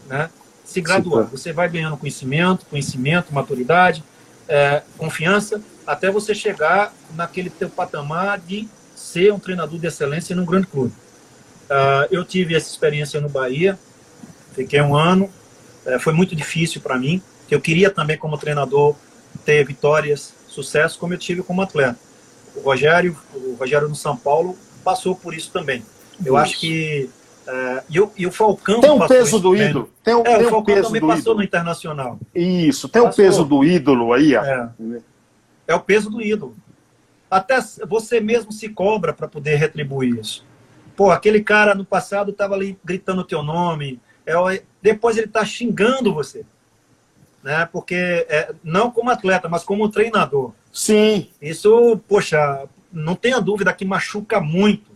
[0.07, 0.31] Né?
[0.65, 1.27] Se graduar.
[1.27, 4.03] Você vai ganhando conhecimento, conhecimento, maturidade,
[4.49, 10.45] é, confiança, até você chegar naquele teu patamar de ser um treinador de excelência num
[10.45, 10.93] grande clube.
[11.65, 13.79] Uh, eu tive essa experiência no Bahia,
[14.55, 15.31] fiquei um ano,
[15.87, 17.23] uh, foi muito difícil para mim.
[17.53, 18.97] Eu queria também, como treinador,
[19.45, 21.99] ter vitórias, sucesso, como eu tive como atleta.
[22.57, 25.83] O Rogério, o Rogério no São Paulo, passou por isso também.
[26.25, 26.37] Eu isso.
[26.37, 27.11] acho que
[27.47, 28.81] É, e, o, e, o, Falcão.
[28.81, 29.91] Tem o peso do ídolo.
[30.03, 31.37] Tem o, é, tem o Falcão peso também do passou ídolo.
[31.37, 32.19] no Internacional.
[32.35, 34.35] Isso, tem o peso do ídolo aí.
[34.35, 34.43] Ó.
[34.43, 34.71] É.
[35.69, 36.57] é o peso do ídolo.
[37.31, 40.43] Até você mesmo se cobra para poder retribuir isso.
[40.97, 45.45] Pô, aquele cara no passado estava ali gritando o teu nome, é, depois ele está
[45.45, 46.47] xingando você.
[47.43, 47.69] Né?
[47.73, 50.53] Porque, é, não como atleta, mas como treinador.
[50.73, 51.29] Sim.
[51.41, 54.93] Isso, poxa, não tenha dúvida que machuca muito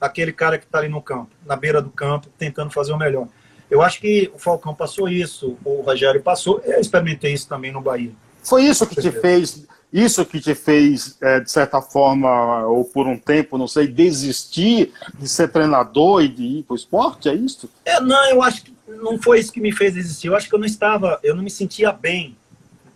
[0.00, 3.28] aquele cara que está ali no campo, na beira do campo, tentando fazer o melhor.
[3.70, 7.80] Eu acho que o Falcão passou isso, o Rogério passou, eu experimentei isso também no
[7.80, 8.12] Bahia.
[8.42, 13.06] Foi isso que te fez, isso que te fez, é, de certa forma, ou por
[13.06, 17.34] um tempo, não sei, desistir de ser treinador e de ir para o esporte, é
[17.34, 17.70] isso?
[17.84, 20.28] É, não, eu acho que não foi isso que me fez desistir.
[20.28, 22.36] Eu acho que eu não estava, eu não me sentia bem.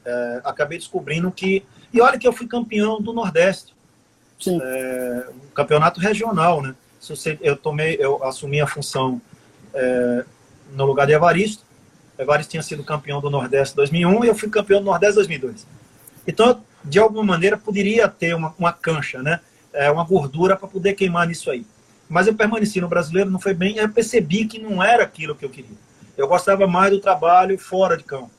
[0.04, 1.62] É, acabei descobrindo que.
[1.92, 3.74] E olha que eu fui campeão do Nordeste.
[4.38, 4.58] Sim.
[4.62, 6.74] É, um campeonato regional, né?
[7.40, 9.20] Eu tomei, eu assumi a função
[9.74, 10.24] é,
[10.72, 11.64] no lugar de Evaristo.
[12.18, 15.66] Evaristo tinha sido campeão do Nordeste 2001 e eu fui campeão do Nordeste 2002.
[16.26, 19.40] Então, de alguma maneira, poderia ter uma, uma cancha, né?
[19.72, 21.64] É, uma gordura para poder queimar nisso aí.
[22.08, 25.44] Mas eu permaneci no brasileiro, não foi bem, eu percebi que não era aquilo que
[25.44, 25.76] eu queria.
[26.16, 28.30] Eu gostava mais do trabalho fora de campo.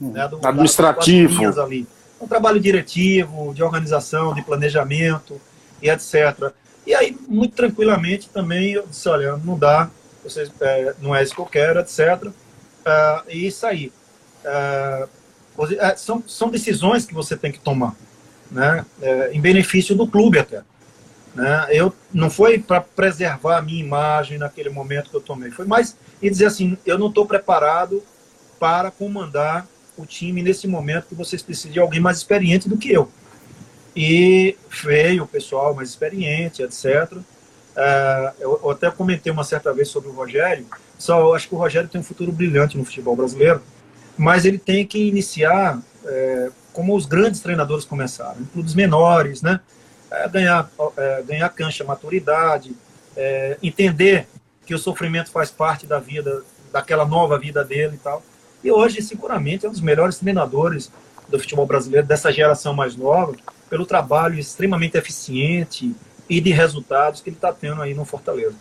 [0.00, 0.26] Hum, né?
[0.26, 1.60] do, administrativo.
[1.60, 1.86] ali.
[2.20, 5.40] Um trabalho diretivo, de organização, de planejamento
[5.80, 6.52] e etc.
[6.86, 9.90] E aí, muito tranquilamente, também eu disse, olha, não dá,
[10.24, 12.26] vocês, é, não é isso que eu quero, etc.
[12.26, 12.32] Uh,
[13.28, 13.92] e sair.
[14.44, 15.08] Uh,
[15.96, 17.94] são, são decisões que você tem que tomar,
[18.50, 18.84] né?
[19.00, 20.62] É, em benefício do clube até.
[21.34, 21.66] Né?
[21.70, 25.96] Eu não foi para preservar a minha imagem naquele momento que eu tomei, foi mais
[26.20, 28.02] e dizer assim, eu não estou preparado
[28.58, 32.92] para comandar o time nesse momento que vocês precisam de alguém mais experiente do que
[32.92, 33.10] eu.
[33.94, 37.18] E veio o pessoal mais experiente, etc.
[38.38, 40.66] Eu, eu, até comentei uma certa vez sobre o Rogério.
[40.98, 43.62] Só eu acho que o Rogério tem um futuro brilhante no futebol brasileiro,
[44.20, 49.60] mas ele tem que iniciar é, como os grandes treinadores começaram, em clubes menores, né?
[50.10, 52.76] É, ganhar, é, ganhar cancha, maturidade,
[53.16, 54.28] é, entender
[54.66, 58.22] que o sofrimento faz parte da vida, daquela nova vida dele e tal.
[58.62, 60.92] E hoje, seguramente, é um dos melhores treinadores
[61.26, 63.34] do futebol brasileiro, dessa geração mais nova,
[63.70, 65.96] pelo trabalho extremamente eficiente
[66.28, 68.56] e de resultados que ele está tendo aí no Fortaleza.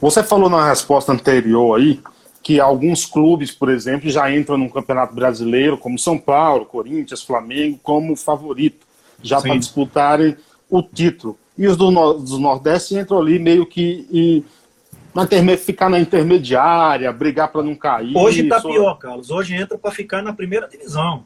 [0.00, 2.00] Você falou na resposta anterior aí
[2.48, 7.78] que alguns clubes, por exemplo, já entram no Campeonato Brasileiro, como São Paulo, Corinthians, Flamengo,
[7.82, 8.86] como favorito,
[9.22, 10.34] já para disputarem
[10.70, 11.38] o título.
[11.58, 14.42] E os do, do Nordeste entram ali meio que e,
[15.14, 15.26] na
[15.58, 18.16] ficar na intermediária, brigar para não cair.
[18.16, 18.70] Hoje está só...
[18.70, 19.30] pior, Carlos.
[19.30, 21.24] Hoje entra para ficar na primeira divisão.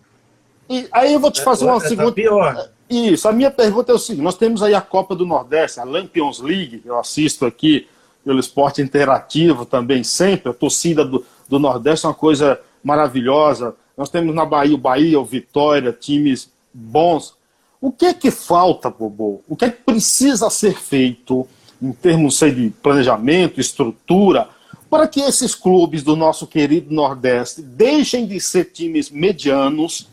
[0.68, 2.08] E aí eu vou te é, fazer é, uma é, segunda.
[2.08, 2.68] Tá pior.
[2.90, 5.84] Isso, a minha pergunta é o seguinte: nós temos aí a Copa do Nordeste, a
[5.84, 7.86] Lampions League, eu assisto aqui
[8.24, 13.74] pelo esporte interativo também sempre, a torcida do, do Nordeste é uma coisa maravilhosa.
[13.96, 17.34] Nós temos na Bahia o Bahia, o Vitória, times bons.
[17.80, 19.42] O que é que falta, Bobo?
[19.48, 21.46] O que é que precisa ser feito
[21.82, 24.48] em termos sei, de planejamento, estrutura,
[24.88, 30.06] para que esses clubes do nosso querido Nordeste deixem de ser times medianos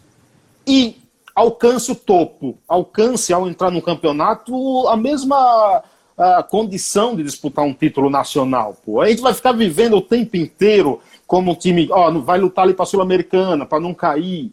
[0.66, 0.98] e
[1.36, 5.84] alcance o topo, alcance ao entrar no campeonato a mesma
[6.20, 8.78] a condição de disputar um título nacional.
[8.86, 9.02] Pô.
[9.02, 12.74] A gente vai ficar vivendo o tempo inteiro como um time, ó, vai lutar ali
[12.74, 14.52] para a Sul-Americana, para não cair.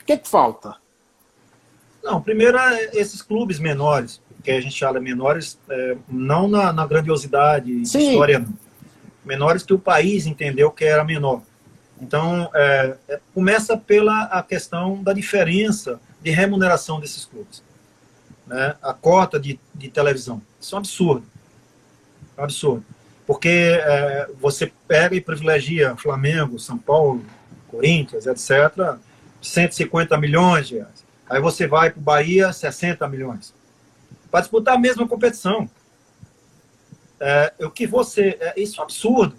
[0.00, 0.76] O que é que falta?
[2.04, 6.86] Não, primeiro é esses clubes menores, que a gente fala menores, é, não na, na,
[6.86, 8.10] grandiosidade Sim.
[8.10, 8.46] história,
[9.24, 11.40] menores que o país entendeu que era menor.
[12.00, 17.62] Então, é, é, começa pela a questão da diferença de remuneração desses clubes.
[18.46, 18.76] Né?
[18.82, 20.40] A cota de, de televisão.
[20.60, 21.26] Isso é um absurdo.
[22.36, 22.84] É um absurdo.
[23.26, 27.24] Porque é, você pega e privilegia Flamengo, São Paulo,
[27.68, 28.98] Corinthians, etc.,
[29.42, 31.04] 150 milhões de reais.
[31.28, 33.52] Aí você vai para o Bahia, 60 milhões.
[34.30, 35.68] Para disputar a mesma competição.
[37.18, 38.36] É, o que você.
[38.40, 39.36] É, isso é um absurdo.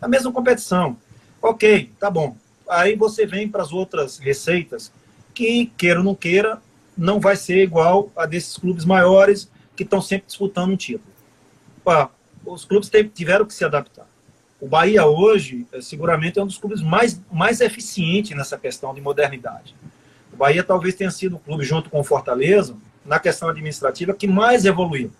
[0.00, 0.96] A mesma competição.
[1.42, 2.36] Ok, tá bom.
[2.68, 4.92] Aí você vem para as outras receitas,
[5.34, 6.60] que, queira ou não queira,
[7.00, 11.10] não vai ser igual a desses clubes maiores que estão sempre disputando um título.
[12.44, 14.06] Os clubes tiveram que se adaptar.
[14.60, 19.00] O Bahia hoje, é, seguramente, é um dos clubes mais, mais eficientes nessa questão de
[19.00, 19.74] modernidade.
[20.30, 24.26] O Bahia talvez tenha sido o clube, junto com o Fortaleza, na questão administrativa, que
[24.26, 25.10] mais evoluiu.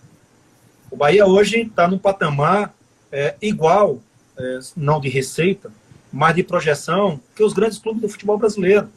[0.91, 2.71] O Bahia hoje está num patamar
[3.11, 3.99] é, igual,
[4.37, 5.71] é, não de receita,
[6.13, 8.87] mas de projeção, que os grandes clubes do futebol brasileiro.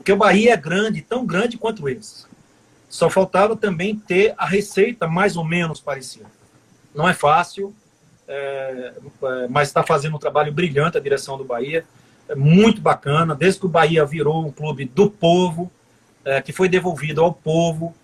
[0.00, 2.26] Porque o Bahia é grande, tão grande quanto esses.
[2.88, 6.26] Só faltava também ter a receita mais ou menos parecida.
[6.94, 7.74] Não é fácil,
[8.26, 8.94] é,
[9.50, 11.84] mas está fazendo um trabalho brilhante a direção do Bahia.
[12.28, 15.70] É muito bacana, desde que o Bahia virou um clube do povo,
[16.24, 17.94] é, que foi devolvido ao povo,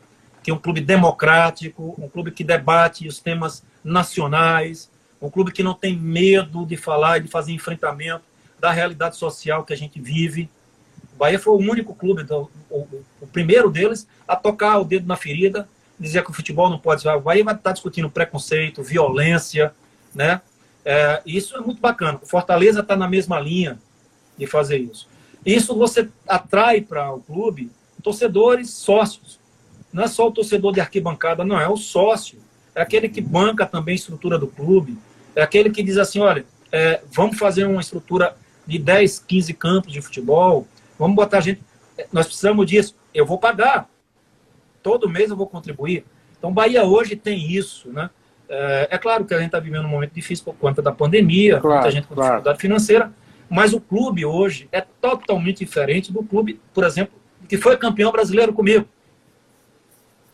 [0.43, 4.91] que é um clube democrático, um clube que debate os temas nacionais,
[5.21, 8.25] um clube que não tem medo de falar e de fazer enfrentamento
[8.59, 10.51] da realidade social que a gente vive.
[11.15, 12.87] O Bahia foi o único clube, do, o,
[13.21, 17.07] o, primeiro deles, a tocar o dedo na ferida, dizer que o futebol não pode.
[17.07, 19.73] O Bahia vai estar discutindo preconceito, violência,
[20.15, 20.41] né?
[20.85, 22.19] É, isso é muito bacana.
[22.23, 23.79] O Fortaleza está na mesma linha
[24.37, 25.09] de fazer isso.
[25.47, 27.71] Isso você atrai para o clube
[28.05, 29.41] torcedores sócios.
[29.93, 32.39] Não é só o torcedor de arquibancada, não, é o sócio.
[32.75, 34.99] É aquele que banca também a estrutura do clube.
[35.35, 38.37] É aquele que diz assim: olha, é, vamos fazer uma estrutura
[38.67, 40.67] de 10, 15 campos de futebol,
[40.99, 41.63] vamos botar gente.
[42.13, 42.97] Nós precisamos disso.
[43.13, 43.89] Eu vou pagar.
[44.83, 46.05] Todo mês eu vou contribuir.
[46.39, 48.11] Então, Bahia hoje tem isso, né?
[48.49, 51.59] É, é claro que a gente está vivendo um momento difícil por conta da pandemia,
[51.59, 52.33] claro, muita gente com claro.
[52.33, 53.13] dificuldade financeira,
[53.49, 57.15] mas o clube hoje é totalmente diferente do clube, por exemplo,
[57.49, 58.87] que foi campeão brasileiro comigo.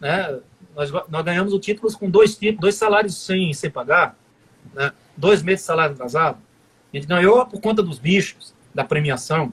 [0.00, 0.40] Né?
[0.74, 4.16] Nós, nós ganhamos o título com dois, dois salários sem, sem pagar,
[4.74, 4.92] né?
[5.16, 6.38] dois meses de salário atrasado.
[6.92, 9.52] A gente ganhou por conta dos bichos, da premiação.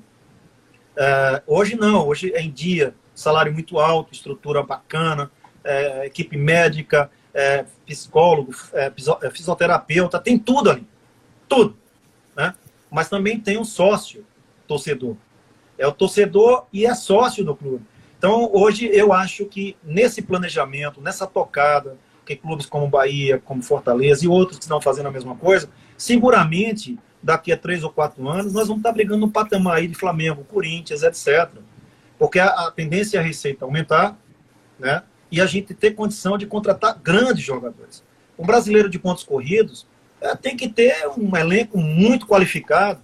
[0.97, 5.29] É, hoje não, hoje é em dia, salário muito alto, estrutura bacana,
[5.63, 8.91] é, equipe médica, é, psicólogo, é,
[9.21, 10.87] é, fisioterapeuta, tem tudo ali.
[11.47, 11.77] Tudo.
[12.35, 12.55] Né?
[12.89, 14.25] Mas também tem um sócio
[14.67, 15.15] torcedor.
[15.77, 17.85] É o torcedor e é sócio do clube.
[18.17, 21.95] Então, hoje, eu acho que nesse planejamento, nessa tocada,
[22.25, 26.97] que clubes como Bahia, como Fortaleza e outros que estão fazendo a mesma coisa, seguramente,
[27.22, 30.43] daqui a três ou quatro anos, nós vamos estar brigando no patamar aí de Flamengo,
[30.43, 31.49] Corinthians, etc.
[32.18, 34.18] Porque a, a tendência é a receita aumentar,
[34.80, 35.03] né?
[35.32, 38.03] e a gente ter condição de contratar grandes jogadores.
[38.38, 39.86] Um brasileiro de pontos corridos
[40.22, 43.01] é, tem que ter um elenco muito qualificado.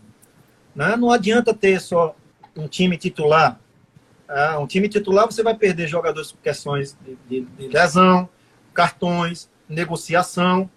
[0.76, 0.96] Né?
[0.96, 2.16] Não adianta ter só
[2.56, 3.60] um time titular.
[4.30, 8.30] É, um time titular você vai perder jogadores por questões de, de, de lesão,
[8.74, 10.70] cartões, negociação.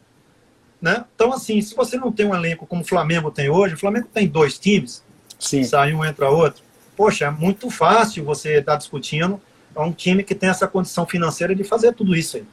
[0.81, 1.05] Né?
[1.14, 4.09] Então, assim, se você não tem um elenco como o Flamengo tem hoje, o Flamengo
[4.12, 5.03] tem dois times,
[5.39, 5.64] Sim.
[5.64, 6.62] sai um, entra outro.
[6.97, 9.41] Poxa, é muito fácil você estar tá discutindo
[9.77, 12.45] é um time que tem essa condição financeira de fazer tudo isso aí.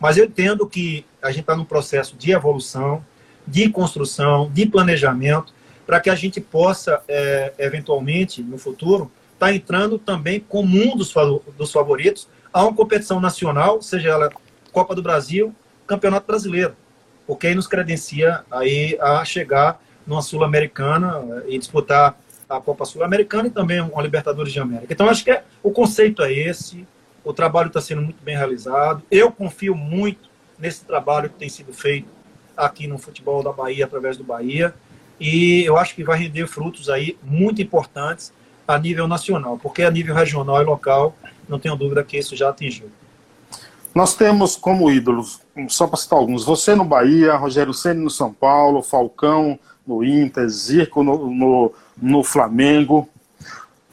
[0.00, 3.04] Mas eu entendo que a gente está num processo de evolução,
[3.46, 5.54] de construção, de planejamento,
[5.86, 10.96] para que a gente possa, é, eventualmente, no futuro, estar tá entrando também como um
[10.96, 11.14] dos,
[11.56, 14.30] dos favoritos a uma competição nacional, seja ela
[14.72, 15.54] Copa do Brasil,
[15.86, 16.74] Campeonato Brasileiro,
[17.26, 22.18] porque aí nos credencia aí a chegar numa Sul-Americana e disputar
[22.48, 24.92] a Copa Sul-Americana e também uma Libertadores de América.
[24.92, 26.86] Então, acho que é, o conceito é esse,
[27.24, 29.02] o trabalho está sendo muito bem realizado.
[29.10, 32.08] Eu confio muito nesse trabalho que tem sido feito
[32.56, 34.74] aqui no futebol da Bahia, através do Bahia,
[35.18, 38.32] e eu acho que vai render frutos aí muito importantes
[38.66, 41.16] a nível nacional, porque a nível regional e local,
[41.48, 42.90] não tenho dúvida que isso já atingiu.
[43.94, 48.32] Nós temos como ídolos, só para citar alguns, você no Bahia, Rogério Ceni no São
[48.32, 53.08] Paulo, Falcão no Inter, Zico no, no, no Flamengo.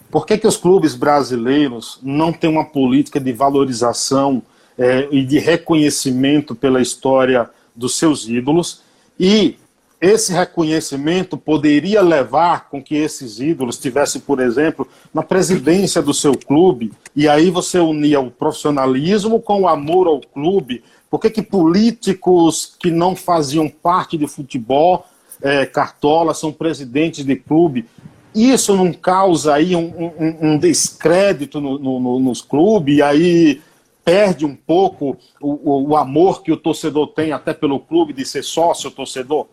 [0.10, 4.42] Por que, que os clubes brasileiros não têm uma política de valorização
[4.78, 8.82] é, e de reconhecimento pela história dos seus ídolos?
[9.20, 9.58] E
[10.02, 16.38] esse reconhecimento poderia levar com que esses ídolos estivessem, por exemplo, na presidência do seu
[16.38, 20.84] clube, e aí você unia o profissionalismo com o amor ao clube.
[21.10, 25.06] Por que, que políticos que não faziam parte de futebol
[25.42, 27.86] é, Cartola, são presidentes de clube.
[28.34, 29.88] Isso não causa aí um,
[30.20, 33.62] um, um descrédito no, no, nos clubes, e aí
[34.04, 38.44] perde um pouco o, o, amor que o torcedor tem até pelo clube de ser
[38.44, 39.48] sócio torcedor?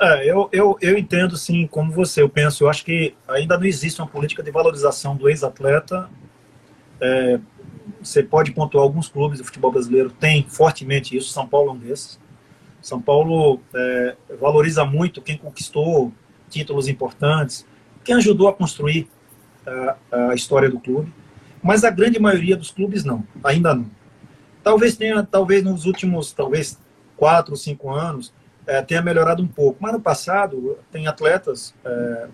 [0.00, 3.66] É, eu, eu, eu entendo sim, como você, eu penso, eu acho que ainda não
[3.66, 6.08] existe uma política de valorização do ex-atleta.
[6.98, 7.38] É,
[8.02, 11.78] você pode pontuar alguns clubes do futebol brasileiro, tem fortemente isso, São Paulo é um
[11.78, 12.18] desses.
[12.80, 16.10] São Paulo é, valoriza muito quem conquistou
[16.48, 17.66] títulos importantes,
[18.02, 19.06] quem ajudou a construir
[19.66, 19.96] a,
[20.30, 21.12] a, história do clube,
[21.62, 23.90] mas a grande maioria dos clubes não, ainda não.
[24.62, 26.78] Talvez tenha, talvez nos últimos, talvez
[27.18, 28.32] quatro cinco anos,
[28.66, 32.28] é, tenha melhorado um pouco, mas no passado tem atletas é,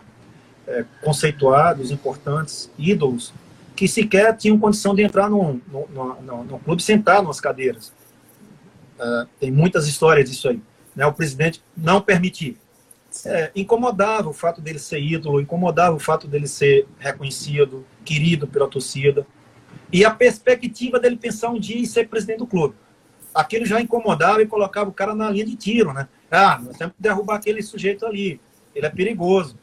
[0.68, 3.32] é conceituados, importantes, ídolos,
[3.76, 5.86] que sequer tinham condição de entrar no, no,
[6.22, 7.92] no, no clube sentar nas cadeiras.
[8.98, 10.60] Uh, tem muitas histórias disso aí.
[10.94, 11.04] Né?
[11.04, 12.56] O presidente não permitir.
[13.24, 18.68] É, incomodava o fato dele ser ídolo, incomodava o fato dele ser reconhecido, querido pela
[18.68, 19.26] torcida.
[19.92, 22.74] E a perspectiva dele pensar um dia em ser presidente do clube.
[23.34, 26.08] Aquilo já incomodava e colocava o cara na linha de tiro, né?
[26.30, 28.40] Ah, nós temos que derrubar aquele sujeito ali,
[28.74, 29.56] ele é perigoso.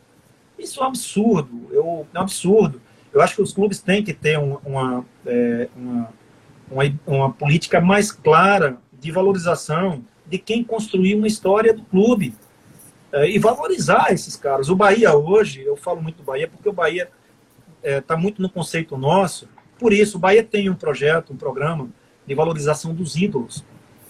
[0.57, 2.81] Isso é um absurdo, eu, é um absurdo.
[3.11, 6.09] Eu acho que os clubes têm que ter uma, uma, é, uma,
[6.71, 12.33] uma, uma política mais clara de valorização de quem construiu uma história do clube
[13.11, 14.69] é, e valorizar esses caras.
[14.69, 17.09] O Bahia hoje, eu falo muito do Bahia porque o Bahia
[17.83, 19.47] está é, tá muito no conceito nosso.
[19.77, 21.89] Por isso, o Bahia tem um projeto, um programa
[22.25, 23.63] de valorização dos ídolos,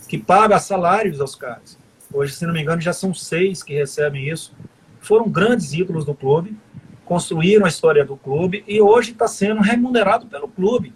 [0.08, 1.78] que paga salários aos caras.
[2.14, 4.54] Hoje, se não me engano, já são seis que recebem isso.
[5.00, 6.56] Foram grandes ídolos do clube,
[7.04, 10.94] construíram a história do clube e hoje está sendo remunerado pelo clube.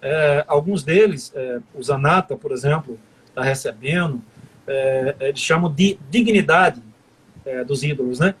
[0.00, 4.22] É, alguns deles, é, o Zanata, por exemplo, está recebendo,
[4.66, 6.80] é, eles chamam de dignidade
[7.44, 8.34] é, dos ídolos, né?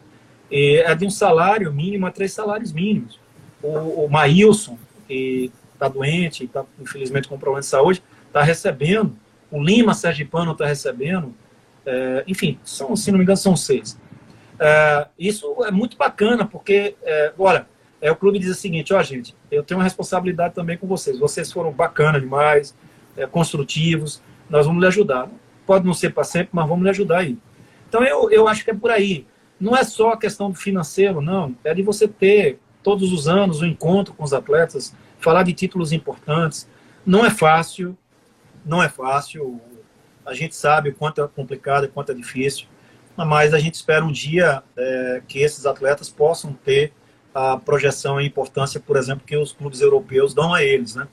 [0.50, 3.18] E é de um salário mínimo a três salários mínimos.
[3.62, 9.16] O, o Maílson, que está doente, está infelizmente com problema de saúde, está recebendo.
[9.50, 11.34] O Lima Sergipano está recebendo.
[11.90, 13.98] É, enfim, são, se não me engano, são seis.
[14.60, 17.66] É, isso é muito bacana, porque, é, olha,
[18.00, 21.18] é, o clube diz o seguinte, ó, gente, eu tenho uma responsabilidade também com vocês.
[21.18, 22.76] Vocês foram bacanas demais,
[23.16, 25.28] é, construtivos, nós vamos lhe ajudar.
[25.66, 27.36] Pode não ser para sempre, mas vamos lhe ajudar aí.
[27.88, 29.26] Então, eu, eu acho que é por aí.
[29.58, 31.56] Não é só a questão do financeiro, não.
[31.64, 35.92] É de você ter, todos os anos, um encontro com os atletas, falar de títulos
[35.92, 36.68] importantes.
[37.04, 37.98] Não é fácil,
[38.64, 39.60] não é fácil.
[40.24, 42.66] A gente sabe o quanto é complicado e quanto é difícil,
[43.16, 46.92] mas a gente espera um dia é, que esses atletas possam ter
[47.34, 51.06] a projeção e importância, por exemplo, que os clubes europeus dão a eles, né?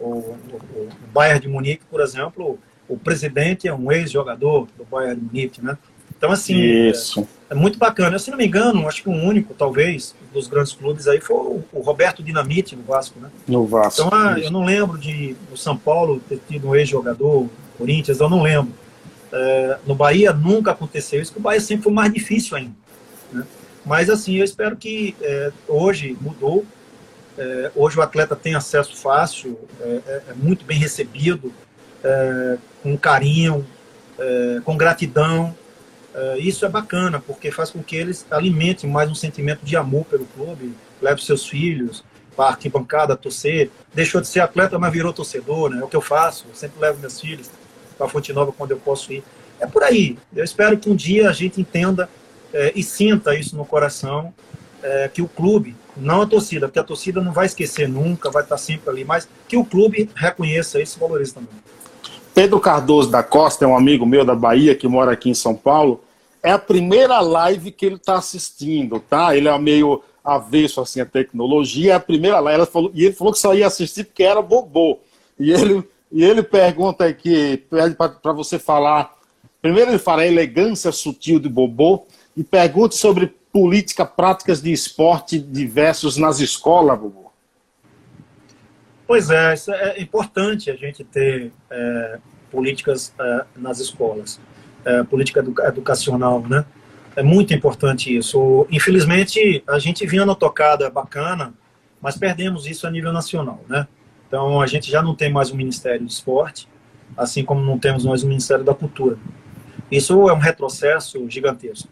[0.00, 0.38] O, o,
[0.76, 5.62] o Bayern de Munique, por exemplo, o presidente é um ex-jogador do Bayern de Munique,
[5.62, 5.76] né?
[6.16, 7.20] Então, assim, Isso.
[7.48, 8.18] É, é, muito bacana.
[8.18, 11.36] Se não me engano, acho que o um único, talvez, dos grandes clubes aí foi
[11.36, 13.30] o, o, Roberto Dinamite no Vasco, né?
[13.46, 14.02] No Vasco.
[14.02, 17.48] Então, ah, eu não lembro de o São Paulo ter tido um ex-jogador,
[17.78, 18.74] Corinthians, eu não lembro.
[19.32, 22.74] É, no Bahia nunca aconteceu isso, que o Bahia sempre foi mais difícil ainda.
[23.32, 23.46] Né?
[23.86, 26.66] Mas, assim, eu espero que é, hoje mudou.
[27.36, 31.52] É, hoje o atleta tem acesso fácil, é, é, é muito bem recebido,
[32.82, 33.66] com carinho,
[34.64, 35.54] com gratidão.
[36.38, 40.24] Isso é bacana, porque faz com que eles alimentem mais um sentimento de amor pelo
[40.24, 42.04] clube, leve seus filhos
[42.36, 43.70] para arquibancada torcer.
[43.92, 45.80] Deixou de ser atleta, mas virou torcedor, né?
[45.80, 47.50] É o que eu faço, eu sempre levo meus filhos
[47.98, 49.22] para Fonte Nova quando eu posso ir.
[49.60, 50.16] É por aí.
[50.34, 52.08] Eu espero que um dia a gente entenda
[52.54, 54.32] é, e sinta isso no coração,
[54.82, 58.44] é, que o clube, não a torcida, porque a torcida não vai esquecer nunca, vai
[58.44, 61.50] estar sempre ali, mas que o clube reconheça isso e valorize também.
[62.32, 65.56] Pedro Cardoso da Costa é um amigo meu da Bahia que mora aqui em São
[65.56, 66.04] Paulo
[66.42, 69.36] é a primeira live que ele está assistindo, tá?
[69.36, 72.60] Ele é meio avesso assim a tecnologia, é a primeira live.
[72.60, 74.98] Ela falou, e ele falou que só ia assistir porque era bobô.
[75.38, 79.14] E ele, e ele pergunta aqui, pede para você falar.
[79.60, 82.06] Primeiro ele fala a elegância sutil de bobô
[82.36, 87.32] e pergunta sobre política, práticas de esporte diversos nas escolas, bobô.
[89.06, 92.18] Pois é, é importante a gente ter é,
[92.50, 94.38] políticas é, nas escolas
[94.84, 96.64] é, política educacional, né?
[97.16, 98.66] É muito importante isso.
[98.70, 101.52] Infelizmente, a gente vinha na tocada bacana,
[102.00, 103.88] mas perdemos isso a nível nacional, né?
[104.28, 106.68] Então, a gente já não tem mais o Ministério do Esporte,
[107.16, 109.18] assim como não temos mais o Ministério da Cultura.
[109.90, 111.88] Isso é um retrocesso gigantesco,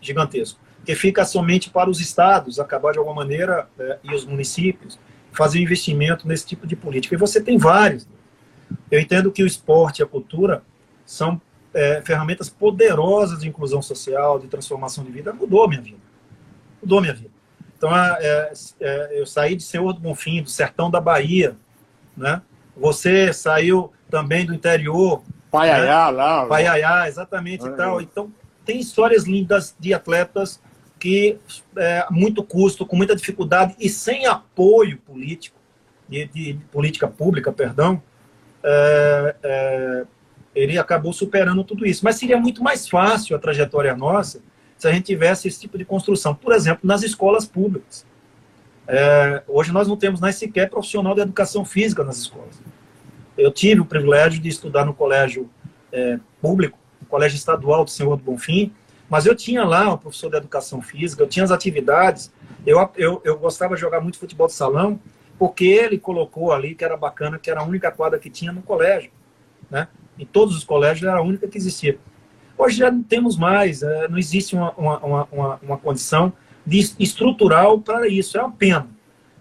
[0.00, 4.98] gigantesco, que fica somente para os estados acabar de alguma maneira é, e os municípios
[5.32, 7.14] fazer investimento nesse tipo de política.
[7.14, 8.06] E você tem vários.
[8.90, 10.62] Eu entendo que o esporte e a cultura
[11.06, 11.40] são
[11.72, 15.98] é, ferramentas poderosas de inclusão social, de transformação de vida, mudou minha vida.
[16.82, 17.30] Mudou minha vida.
[17.76, 21.56] Então, é, é, eu saí de Senhor do Bonfim, do sertão da Bahia,
[22.18, 22.42] né?
[22.76, 25.22] Você saiu também do interior.
[25.50, 26.16] Paiaiá, né?
[26.16, 26.46] lá.
[26.46, 28.00] Paiaiá, exatamente e tal.
[28.00, 28.30] Então,
[28.64, 30.60] tem histórias lindas de atletas
[30.98, 31.38] que,
[31.76, 35.56] é, muito custo, com muita dificuldade e sem apoio político,
[36.08, 38.02] de, de política pública, perdão,
[38.62, 40.04] é, é,
[40.54, 42.04] ele acabou superando tudo isso.
[42.04, 44.40] Mas seria muito mais fácil a trajetória nossa
[44.76, 46.34] se a gente tivesse esse tipo de construção.
[46.34, 48.06] Por exemplo, nas escolas públicas.
[48.88, 52.60] É, hoje nós não temos nem sequer profissional de educação física nas escolas.
[53.36, 55.48] Eu tive o privilégio de estudar no colégio
[55.92, 58.72] é, público, no colégio estadual do Senhor do Bonfim,
[59.08, 62.32] mas eu tinha lá um professor de educação física, eu tinha as atividades,
[62.66, 64.98] eu, eu, eu gostava de jogar muito futebol de salão,
[65.38, 68.62] porque ele colocou ali que era bacana, que era a única quadra que tinha no
[68.62, 69.12] colégio.
[69.70, 69.86] Né?
[70.18, 71.98] em todos os colégios, era a única que existia.
[72.56, 76.32] Hoje já não temos mais, é, não existe uma, uma, uma, uma condição
[76.68, 78.36] de, estrutural para isso.
[78.36, 78.88] É uma pena.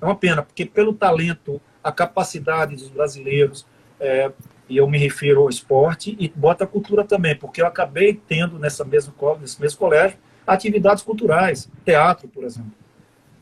[0.02, 3.66] É uma pena, porque pelo talento, a capacidade dos brasileiros,
[4.00, 4.32] é,
[4.70, 8.60] e eu me refiro ao esporte e bota a cultura também, porque eu acabei tendo
[8.60, 12.72] nessa mesma, nesse mesmo colégio atividades culturais, teatro, por exemplo.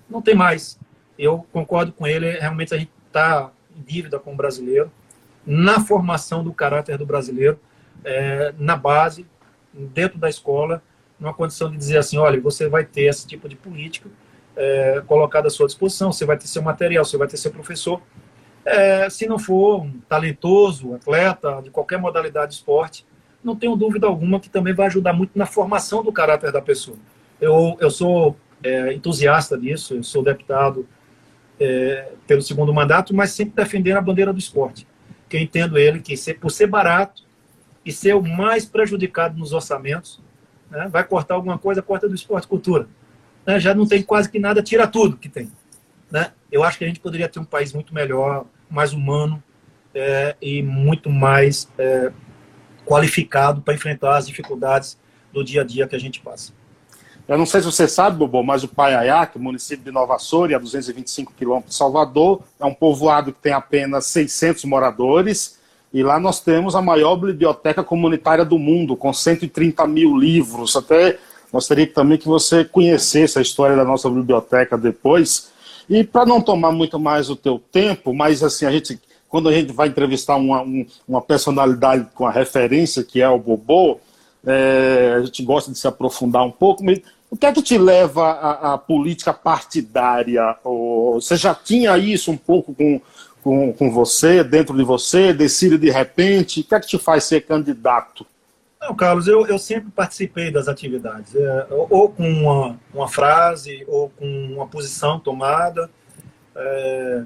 [0.09, 0.79] Não tem mais.
[1.19, 4.91] Eu concordo com ele, realmente a gente está em dívida com o brasileiro,
[5.45, 7.59] na formação do caráter do brasileiro,
[8.03, 9.25] é, na base,
[9.73, 10.81] dentro da escola,
[11.19, 14.09] numa condição de dizer assim, olha, você vai ter esse tipo de política
[14.55, 18.01] é, colocada à sua disposição, você vai ter seu material, você vai ter seu professor.
[18.63, 23.05] É, se não for um talentoso, atleta, de qualquer modalidade de esporte,
[23.43, 26.97] não tenho dúvida alguma que também vai ajudar muito na formação do caráter da pessoa.
[27.39, 30.87] Eu, eu sou é, entusiasta disso, eu sou deputado
[31.59, 34.87] é, pelo segundo mandato, mas sempre defendendo a bandeira do esporte.
[35.29, 37.23] Que eu entendo ele que ser, por ser barato
[37.85, 40.19] e ser o mais prejudicado nos orçamentos,
[40.69, 42.87] né, vai cortar alguma coisa, corta do esporte cultura.
[43.45, 45.51] Né, já não tem quase que nada, tira tudo que tem.
[46.11, 46.31] Né?
[46.51, 49.43] Eu acho que a gente poderia ter um país muito melhor, mais humano
[49.93, 52.11] é, e muito mais é,
[52.85, 54.97] qualificado para enfrentar as dificuldades
[55.31, 56.53] do dia a dia que a gente passa.
[57.27, 59.91] Eu não sei se você sabe, Bobo, mas o Paiaiá, que é o município de
[59.91, 65.59] Nova Soura, a 225 quilômetros de Salvador, é um povoado que tem apenas 600 moradores,
[65.95, 70.75] e lá nós temos a maior biblioteca comunitária do mundo, com 130 mil livros.
[70.75, 71.17] Até
[71.49, 75.53] gostaria também que você conhecesse a história da nossa biblioteca depois.
[75.89, 79.53] E para não tomar muito mais o teu tempo, mas assim, a gente quando a
[79.53, 83.97] gente vai entrevistar uma, um, uma personalidade com a referência, que é o Bobô,
[84.45, 86.99] é, a gente gosta de se aprofundar um pouco, mas
[87.31, 90.57] o que é que te leva à, à política partidária?
[90.61, 92.99] Ou, você já tinha isso um pouco com,
[93.45, 96.61] com, com você, dentro de você, decide de repente?
[96.61, 98.25] O que é que te faz ser candidato?
[98.81, 104.09] Não, Carlos, eu, eu sempre participei das atividades, é, ou com uma, uma frase, ou
[104.09, 105.91] com uma posição tomada.
[106.55, 107.23] É,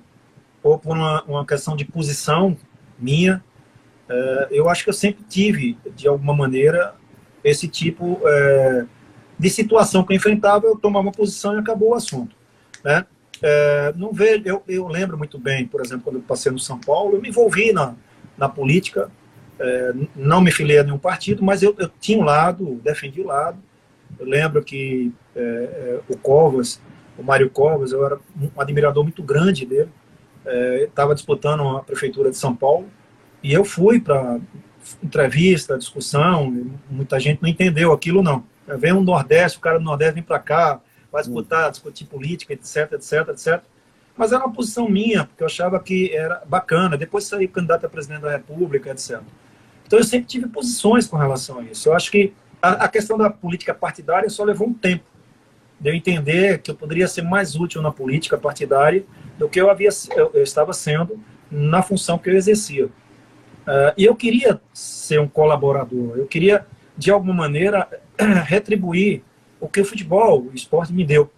[0.61, 2.57] ou por uma, uma questão de posição
[2.97, 3.41] minha,
[4.09, 6.95] é, eu acho que eu sempre tive, de alguma maneira,
[7.45, 8.85] esse tipo é,
[9.37, 12.35] de situação que eu enfrentava, eu tomava uma posição e acabou o assunto.
[12.83, 13.05] Né?
[13.41, 16.79] É, não vejo, eu, eu lembro muito bem, por exemplo, quando eu passei no São
[16.79, 17.95] Paulo, eu me envolvi na,
[18.37, 19.09] na política,
[19.59, 23.27] é, não me filiei a nenhum partido, mas eu, eu tinha um lado, defendi o
[23.27, 23.57] lado.
[24.19, 26.81] Eu lembro que é, é, o Covas,
[27.17, 29.89] o Mário Covas, eu era um admirador muito grande dele
[30.83, 32.87] estava é, disputando a prefeitura de São Paulo
[33.43, 34.39] e eu fui para
[35.03, 38.43] entrevista, discussão, muita gente não entendeu aquilo não.
[38.77, 40.79] Vem um Nordeste, o cara do Nordeste vem para cá,
[41.11, 43.61] vai disputar, discutir política, etc, etc, etc.
[44.15, 46.97] Mas era uma posição minha, porque eu achava que era bacana.
[46.97, 49.21] Depois saí candidato a presidente da República, etc.
[49.87, 51.89] Então eu sempre tive posições com relação a isso.
[51.89, 55.05] Eu acho que a, a questão da política partidária só levou um tempo
[55.79, 59.05] de eu entender que eu poderia ser mais útil na política partidária
[59.37, 62.85] do que eu, havia, eu, eu estava sendo na função que eu exercia.
[62.85, 66.65] Uh, e eu queria ser um colaborador, eu queria,
[66.97, 67.87] de alguma maneira,
[68.45, 69.23] retribuir
[69.59, 71.31] o que o futebol, o esporte me deu.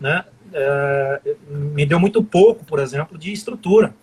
[0.00, 0.24] Né?
[0.48, 3.94] Uh, me deu muito pouco, por exemplo, de estrutura.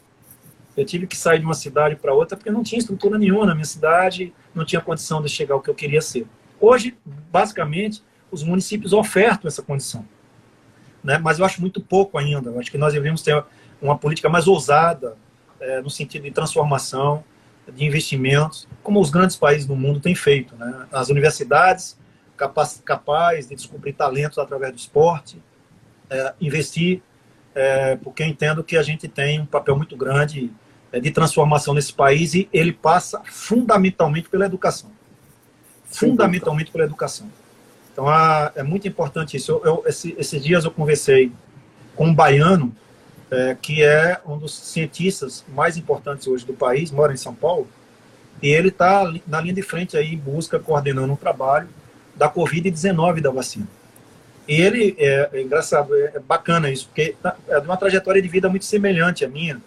[0.78, 3.54] Eu tive que sair de uma cidade para outra porque não tinha estrutura nenhuma na
[3.54, 6.26] minha cidade, não tinha condição de chegar ao que eu queria ser.
[6.60, 6.98] Hoje,
[7.32, 8.02] basicamente,
[8.32, 10.06] os municípios ofertam essa condição
[11.04, 11.18] né?
[11.18, 12.50] mas eu acho muito pouco ainda.
[12.50, 13.44] Eu acho que nós deveríamos ter
[13.82, 15.16] uma política mais ousada
[15.60, 17.24] é, no sentido de transformação,
[17.74, 20.56] de investimentos, como os grandes países do mundo têm feito.
[20.56, 20.88] Né?
[20.92, 21.98] As universidades
[22.40, 25.42] capaz, capazes de descobrir talentos através do esporte,
[26.10, 27.02] é, investir,
[27.54, 30.50] é, porque eu entendo que a gente tem um papel muito grande
[30.92, 34.90] é, de transformação nesse país e ele passa fundamentalmente pela educação.
[35.84, 37.30] Fundamentalmente pela educação.
[37.92, 39.52] Então, a, é muito importante isso.
[39.52, 41.32] Eu, eu, esse, esses dias eu conversei
[41.96, 42.74] com um baiano,
[43.30, 47.68] é, que é um dos cientistas mais importantes hoje do país, mora em São Paulo,
[48.42, 51.68] e ele está na linha de frente aí, em busca, coordenando um trabalho
[52.20, 53.66] da Covid-19 da vacina.
[54.46, 58.22] E ele, é, é engraçado, é, é, bacana isso, porque tá, é de uma trajetória
[58.22, 59.62] de vida muito semelhante à minha.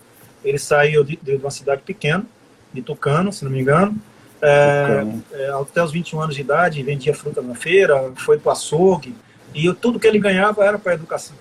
[0.45, 2.27] Ele saiu de, de uma cidade pequena,
[2.75, 3.97] de Tucano, se não me engano,
[4.43, 8.53] é, é, até os 21 anos de idade, vendia fruta na feira, foi para o
[8.53, 9.15] açougue,
[9.55, 11.37] e tudo que ele ganhava era para educação,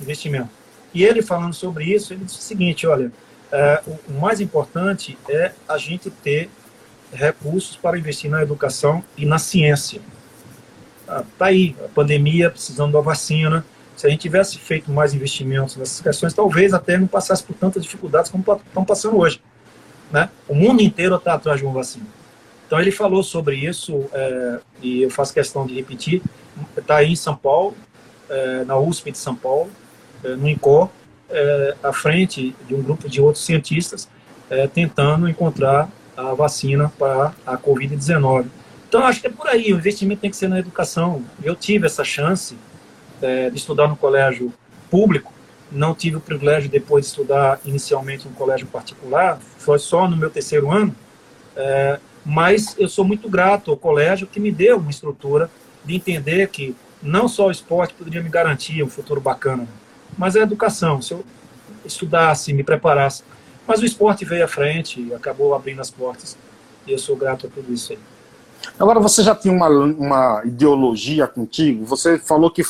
[0.00, 0.50] investimento.
[0.92, 3.12] E ele falando sobre isso, ele disse o seguinte, olha,
[3.52, 6.50] é, o, o mais importante é a gente ter
[7.12, 10.00] recursos para investir na educação e na ciência.
[11.10, 13.64] Ah, tá aí, a pandemia, precisando da vacina.
[13.96, 17.82] Se a gente tivesse feito mais investimentos nessas questões, talvez até não passasse por tantas
[17.82, 19.42] dificuldades como estão passando hoje.
[20.12, 20.30] Né?
[20.48, 22.06] O mundo inteiro está atrás de uma vacina.
[22.64, 26.22] Então ele falou sobre isso é, e eu faço questão de repetir.
[26.76, 27.76] Está aí em São Paulo,
[28.28, 29.68] é, na USP de São Paulo,
[30.22, 30.88] é, no INCOR,
[31.28, 34.08] é, à frente de um grupo de outros cientistas,
[34.48, 38.46] é, tentando encontrar a vacina para a Covid-19.
[38.90, 41.24] Então, acho que é por aí, o investimento tem que ser na educação.
[41.44, 42.56] Eu tive essa chance
[43.22, 44.52] é, de estudar no colégio
[44.90, 45.32] público,
[45.70, 50.28] não tive o privilégio depois de estudar inicialmente no colégio particular, foi só no meu
[50.28, 50.92] terceiro ano,
[51.54, 55.48] é, mas eu sou muito grato ao colégio que me deu uma estrutura
[55.84, 59.68] de entender que não só o esporte poderia me garantir um futuro bacana,
[60.18, 61.00] mas a educação.
[61.00, 61.24] Se eu
[61.84, 63.22] estudasse, me preparasse.
[63.68, 66.36] Mas o esporte veio à frente acabou abrindo as portas.
[66.88, 67.98] E eu sou grato a tudo isso aí.
[68.78, 71.84] Agora, você já tinha uma, uma ideologia contigo?
[71.86, 72.62] Você falou que,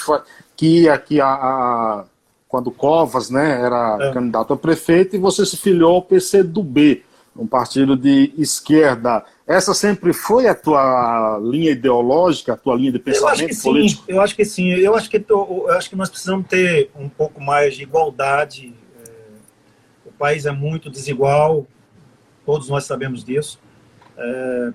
[0.56, 2.04] que ia que a, a,
[2.48, 4.12] quando Covas né, era é.
[4.12, 7.04] candidato a prefeito e você se filiou ao PCdoB,
[7.36, 9.24] um partido de esquerda.
[9.46, 13.62] Essa sempre foi a tua linha ideológica, a tua linha de pensamento eu acho que
[13.62, 14.04] político?
[14.04, 14.70] Sim, eu acho que sim.
[14.70, 18.74] Eu acho que, eu acho que nós precisamos ter um pouco mais de igualdade.
[19.06, 19.10] É,
[20.04, 21.66] o país é muito desigual,
[22.44, 23.60] todos nós sabemos disso.
[24.18, 24.72] É,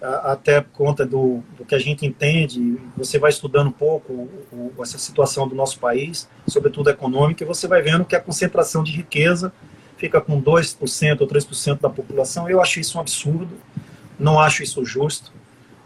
[0.00, 4.72] até por conta do, do, que a gente entende, você vai estudando um pouco o,
[4.76, 8.82] o, essa situação do nosso país, sobretudo econômica, e você vai vendo que a concentração
[8.82, 9.52] de riqueza
[9.96, 12.48] fica com 2% ou 3% da população.
[12.48, 13.48] Eu acho isso um absurdo,
[14.18, 15.32] não acho isso justo.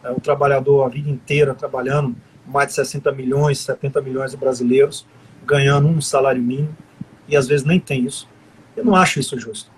[0.02, 5.06] É, o trabalhador a vida inteira trabalhando, mais de 60 milhões, 70 milhões de brasileiros,
[5.46, 6.76] ganhando um salário mínimo,
[7.28, 8.28] e às vezes nem tem isso.
[8.76, 9.70] Eu não acho isso justo.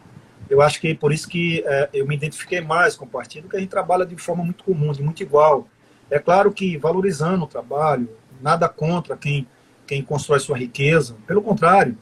[0.52, 3.56] Eu acho que por isso que é, eu me identifiquei mais com o partido, que
[3.56, 5.66] a gente trabalha de forma muito comum, de muito igual.
[6.10, 9.48] É claro que valorizando o trabalho, nada contra quem,
[9.86, 11.96] quem constrói sua riqueza, pelo contrário,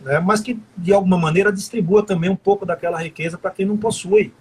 [0.00, 3.76] né, mas que de alguma maneira distribua também um pouco daquela riqueza para quem não
[3.76, 4.32] possui.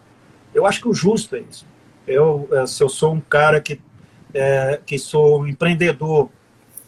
[0.53, 1.67] Eu acho que o justo é isso.
[2.07, 3.81] Eu, é, se eu sou um cara que,
[4.33, 6.29] é, que sou um empreendedor,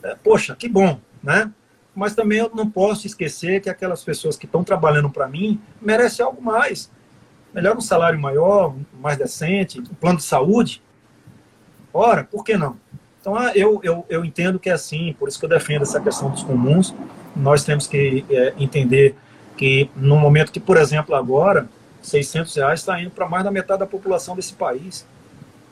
[0.01, 1.51] é, poxa, que bom, né?
[1.95, 6.25] Mas também eu não posso esquecer que aquelas pessoas que estão trabalhando para mim merecem
[6.25, 6.89] algo mais.
[7.53, 10.81] Melhor um salário maior, mais decente, um plano de saúde.
[11.93, 12.77] Ora, por que não?
[13.19, 15.99] Então, ah, eu, eu, eu entendo que é assim, por isso que eu defendo essa
[15.99, 16.95] questão dos comuns.
[17.35, 19.15] Nós temos que é, entender
[19.57, 21.67] que, no momento que, por exemplo, agora,
[22.01, 25.05] 600 reais está indo para mais da metade da população desse país.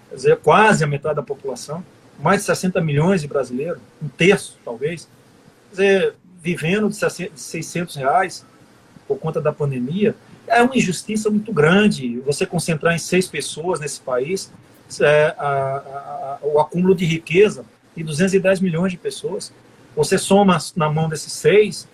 [0.10, 1.84] Quer dizer, quase a metade da população.
[2.20, 5.08] Mais de 60 milhões de brasileiros, um terço, talvez
[5.72, 6.96] dizer, vivendo de
[7.36, 8.46] 600 reais
[9.08, 10.16] por conta da pandemia,
[10.48, 12.20] é uma injustiça muito grande.
[12.22, 14.52] Você concentrar em seis pessoas nesse país
[15.02, 17.66] é, a, a, o acúmulo de riqueza
[17.96, 19.54] de 210 milhões de pessoas.
[19.96, 21.88] Você soma na mão desses seis,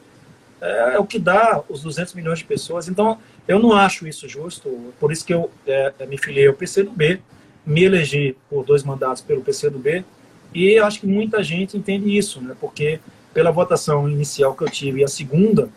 [0.62, 2.88] é, é, o que dá os 200 milhões de pessoas.
[2.88, 4.94] Então, eu não acho isso justo.
[5.00, 7.22] Por isso que eu é, me filiei ao PCdoB,
[7.66, 10.06] me elegi por dois mandatos pelo PCdoB,
[10.54, 12.56] e acho que muita gente entende isso, né?
[12.62, 13.00] porque
[13.36, 15.68] pela votação inicial que eu tive e a segunda,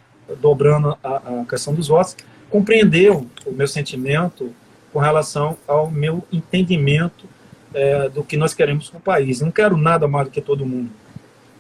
[0.40, 2.16] dobrando a, a questão dos votos,
[2.48, 4.54] compreendeu o meu sentimento
[4.92, 7.26] com relação ao meu entendimento
[7.74, 9.40] é, do que nós queremos para o país.
[9.40, 10.88] não quero nada mais do que todo mundo.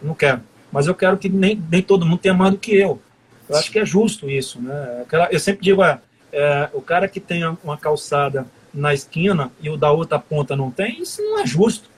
[0.00, 0.40] Não quero.
[0.70, 3.02] Mas eu quero que nem, nem todo mundo tenha mais do que eu.
[3.48, 4.62] Eu acho que é justo isso.
[4.62, 5.04] Né?
[5.32, 5.98] Eu sempre digo, é,
[6.32, 10.70] é, o cara que tem uma calçada na esquina e o da outra ponta não
[10.70, 11.90] tem, isso não é justo.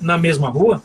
[0.00, 0.82] Na mesma rua,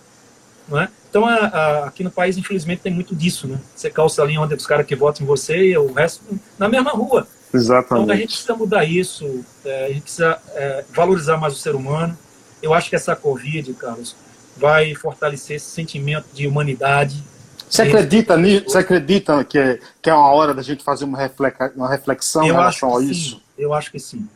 [0.69, 0.89] não é?
[1.11, 3.59] Então, a, a, aqui no país, infelizmente, tem muito disso, né?
[3.75, 6.23] Você calça ali onde os caras que votam em você e o resto
[6.57, 7.27] na mesma rua.
[7.53, 8.03] Exatamente.
[8.03, 11.75] Então, a gente precisa mudar isso, é, a gente precisa é, valorizar mais o ser
[11.75, 12.17] humano.
[12.63, 14.15] Eu acho que essa Covid, Carlos,
[14.55, 17.21] vai fortalecer esse sentimento de humanidade.
[17.69, 18.69] Você acredita nisso?
[18.69, 22.43] Você acredita que é, que é uma hora da gente fazer uma, reflexa, uma reflexão
[22.43, 23.35] eu em relação a isso?
[23.35, 23.41] Sim.
[23.57, 24.29] Eu acho que sim.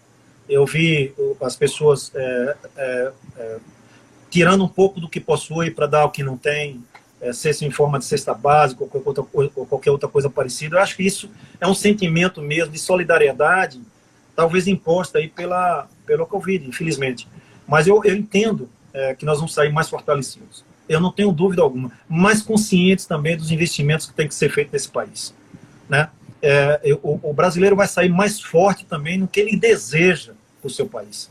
[0.50, 3.58] Eu vi as pessoas é, é, é
[4.36, 6.84] tirando um pouco do que possui para dar o que não tem,
[7.22, 7.32] é,
[7.62, 10.76] em forma de cesta básica ou qualquer, outra, ou qualquer outra coisa parecida.
[10.76, 13.80] Eu acho que isso é um sentimento mesmo de solidariedade,
[14.36, 17.26] talvez imposta aí pela, pela Covid, infelizmente.
[17.66, 20.66] Mas eu, eu entendo é, que nós vamos sair mais fortalecidos.
[20.90, 21.90] Eu não tenho dúvida alguma.
[22.10, 25.34] Mais conscientes também dos investimentos que tem que ser feito nesse país.
[25.88, 26.10] Né?
[26.42, 30.68] É, eu, o, o brasileiro vai sair mais forte também no que ele deseja para
[30.68, 31.30] o seu país.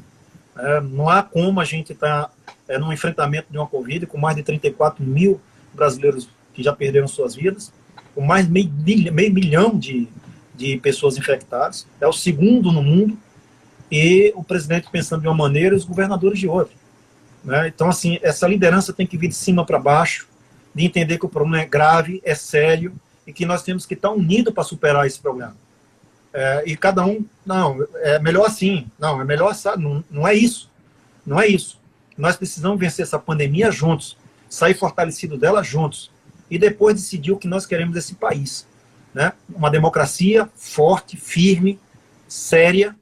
[0.56, 2.33] É, não há como a gente estar tá,
[2.68, 5.40] é, no enfrentamento de uma Covid com mais de 34 mil
[5.72, 7.72] brasileiros que já perderam suas vidas,
[8.14, 8.70] com mais meio,
[9.12, 10.08] meio milhão de,
[10.54, 11.86] de pessoas infectadas.
[12.00, 13.18] É o segundo no mundo
[13.90, 16.74] e o presidente pensando de uma maneira e os governadores de outra.
[17.44, 17.68] Né?
[17.68, 20.28] Então, assim, essa liderança tem que vir de cima para baixo,
[20.74, 22.94] de entender que o problema é grave, é sério
[23.26, 25.56] e que nós temos que estar unidos para superar esse problema.
[26.32, 30.34] É, e cada um, não, é melhor assim, não, é melhor assim, não, não é
[30.34, 30.68] isso,
[31.24, 31.78] não é isso.
[32.16, 34.16] Nós precisamos vencer essa pandemia juntos,
[34.48, 36.10] sair fortalecido dela juntos,
[36.50, 38.66] e depois decidir o que nós queremos desse país.
[39.12, 39.32] Né?
[39.54, 41.78] Uma democracia forte, firme,
[42.28, 42.94] séria,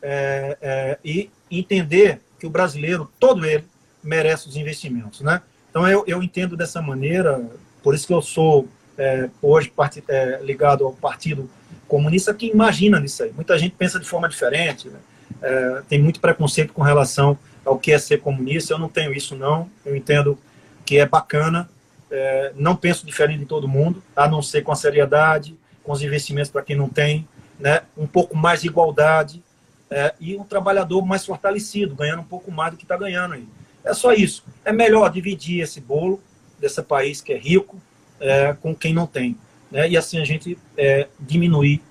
[0.00, 3.64] é, é, e entender que o brasileiro, todo ele,
[4.02, 5.20] merece os investimentos.
[5.20, 5.40] Né?
[5.70, 7.44] Então, eu, eu entendo dessa maneira,
[7.82, 11.48] por isso que eu sou é, hoje part, é, ligado ao Partido
[11.88, 13.32] Comunista, que imagina nisso aí.
[13.32, 14.98] Muita gente pensa de forma diferente, né?
[15.40, 18.74] É, tem muito preconceito com relação ao que é ser comunista.
[18.74, 19.70] Eu não tenho isso, não.
[19.84, 20.38] Eu entendo
[20.84, 21.68] que é bacana.
[22.10, 26.02] É, não penso diferente de todo mundo, a não ser com a seriedade, com os
[26.02, 27.26] investimentos para quem não tem,
[27.58, 27.80] né?
[27.96, 29.42] um pouco mais de igualdade
[29.90, 33.46] é, e um trabalhador mais fortalecido, ganhando um pouco mais do que está ganhando aí.
[33.84, 34.44] É só isso.
[34.64, 36.20] É melhor dividir esse bolo
[36.58, 37.80] desse país que é rico
[38.20, 39.36] é, com quem não tem.
[39.70, 39.90] Né?
[39.90, 41.82] E assim a gente é, diminuir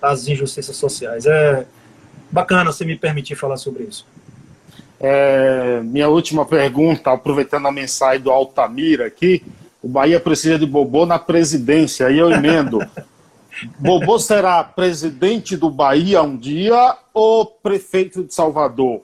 [0.00, 1.26] as injustiças sociais.
[1.26, 1.66] É
[2.30, 4.06] bacana você me permitir falar sobre isso.
[5.06, 9.44] É, minha última pergunta, aproveitando a mensagem do Altamira aqui,
[9.82, 12.78] o Bahia precisa de Bobô na presidência, aí eu emendo.
[13.78, 19.02] Bobô será presidente do Bahia um dia ou prefeito de Salvador?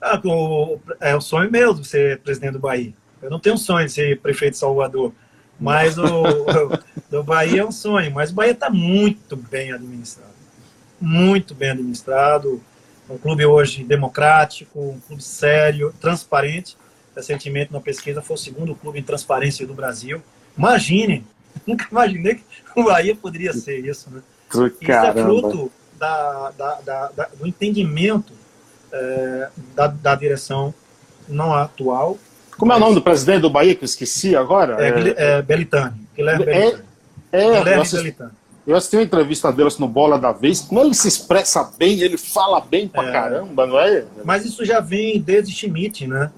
[0.00, 0.18] Ah,
[1.02, 2.94] é o sonho mesmo ser presidente do Bahia.
[3.20, 5.12] Eu não tenho um sonho de ser prefeito de Salvador,
[5.60, 6.78] mas o, o
[7.10, 8.10] do Bahia é um sonho.
[8.10, 10.32] Mas o Bahia está muito bem administrado,
[10.98, 12.62] muito bem administrado.
[13.12, 16.76] Um clube hoje democrático, um clube sério, transparente.
[17.14, 20.22] Recentemente, na pesquisa, foi o segundo clube em transparência do Brasil.
[20.56, 21.26] Imagine,
[21.66, 22.44] nunca imaginei que
[22.74, 24.22] o Bahia poderia ser isso, né?
[24.80, 28.32] Isso é fruto da, da, da, do entendimento
[28.90, 30.74] é, da, da, direção
[31.28, 32.18] não atual.
[32.56, 34.76] Como é o nome do presidente do Bahia, que eu esqueci agora?
[34.82, 36.06] É, é, é Belitani.
[36.14, 36.84] Guilherme é, Belitani.
[37.32, 38.32] É, Guilherme eu assisti, Belitani.
[38.66, 42.16] Eu assisti uma entrevista dele no Bola da Vez, como ele se expressa bem, ele
[42.16, 44.04] fala bem pra é, caramba, não é?
[44.24, 46.30] Mas isso já vem desde Schmidt, né?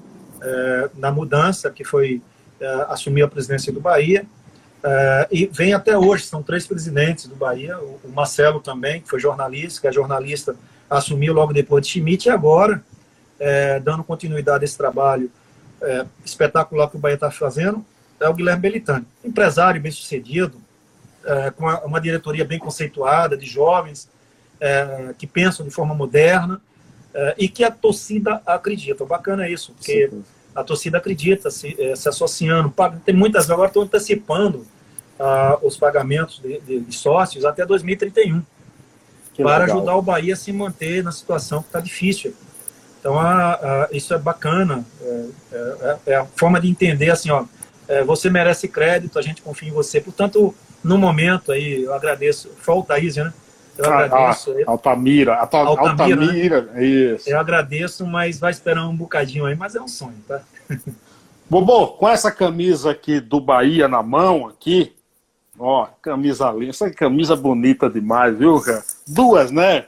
[0.43, 2.23] É, na mudança que foi
[2.61, 4.25] é, assumir a presidência do Bahia.
[4.83, 9.09] É, e vem até hoje, são três presidentes do Bahia, o, o Marcelo também, que
[9.09, 10.57] foi jornalista, que é jornalista
[10.89, 12.83] assumiu logo depois de Schmidt, e agora,
[13.39, 15.31] é, dando continuidade a esse trabalho
[15.83, 17.85] é, espetacular que o Bahia está fazendo,
[18.21, 19.07] é o Guilherme Belitani.
[19.25, 19.91] Empresário bem
[21.25, 24.09] é, com uma diretoria bem conceituada, de jovens
[24.61, 26.61] é, que pensam de forma moderna
[27.13, 29.05] é, e que a torcida acredita.
[29.05, 30.25] Bacana isso, porque Sim.
[30.55, 32.73] a torcida acredita, se, se associando.
[33.05, 34.67] Tem muitas, agora estão antecipando
[35.19, 38.43] ah, os pagamentos de, de, de sócios até 2031
[39.35, 39.77] que para legal.
[39.77, 42.35] ajudar o Bahia a se manter na situação que está difícil.
[43.01, 47.45] Então, a, a, isso é bacana, é, é, é, a forma de entender assim, ó,
[48.07, 50.01] você merece crédito, a gente confia em você.
[50.01, 50.55] Portanto,
[50.85, 53.33] no momento aí, eu agradeço, foi o Thaís, né?
[53.77, 54.53] Eu ah, agradeço.
[54.53, 56.85] Ah, Altamira, Altamira, Altamira né?
[56.85, 57.29] isso.
[57.29, 60.41] Eu agradeço, mas vai esperar um bocadinho aí, mas é um sonho, tá?
[61.51, 64.95] Bobô, com essa camisa aqui do Bahia na mão, aqui,
[65.59, 66.71] Ó, camisa linda.
[66.71, 68.83] Essa camisa bonita demais, viu, cara?
[69.07, 69.87] Duas, né?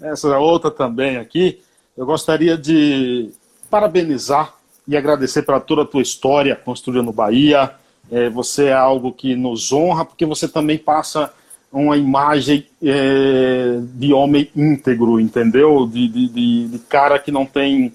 [0.00, 1.62] Essa outra também aqui.
[1.96, 3.30] Eu gostaria de
[3.70, 4.54] parabenizar
[4.86, 7.74] e agradecer pela toda a tua história construída no Bahia.
[8.10, 11.32] É, você é algo que nos honra, porque você também passa
[11.70, 15.86] uma imagem é, de homem íntegro, entendeu?
[15.86, 17.92] De, de, de, cara que não tem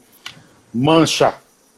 [0.73, 1.33] mancha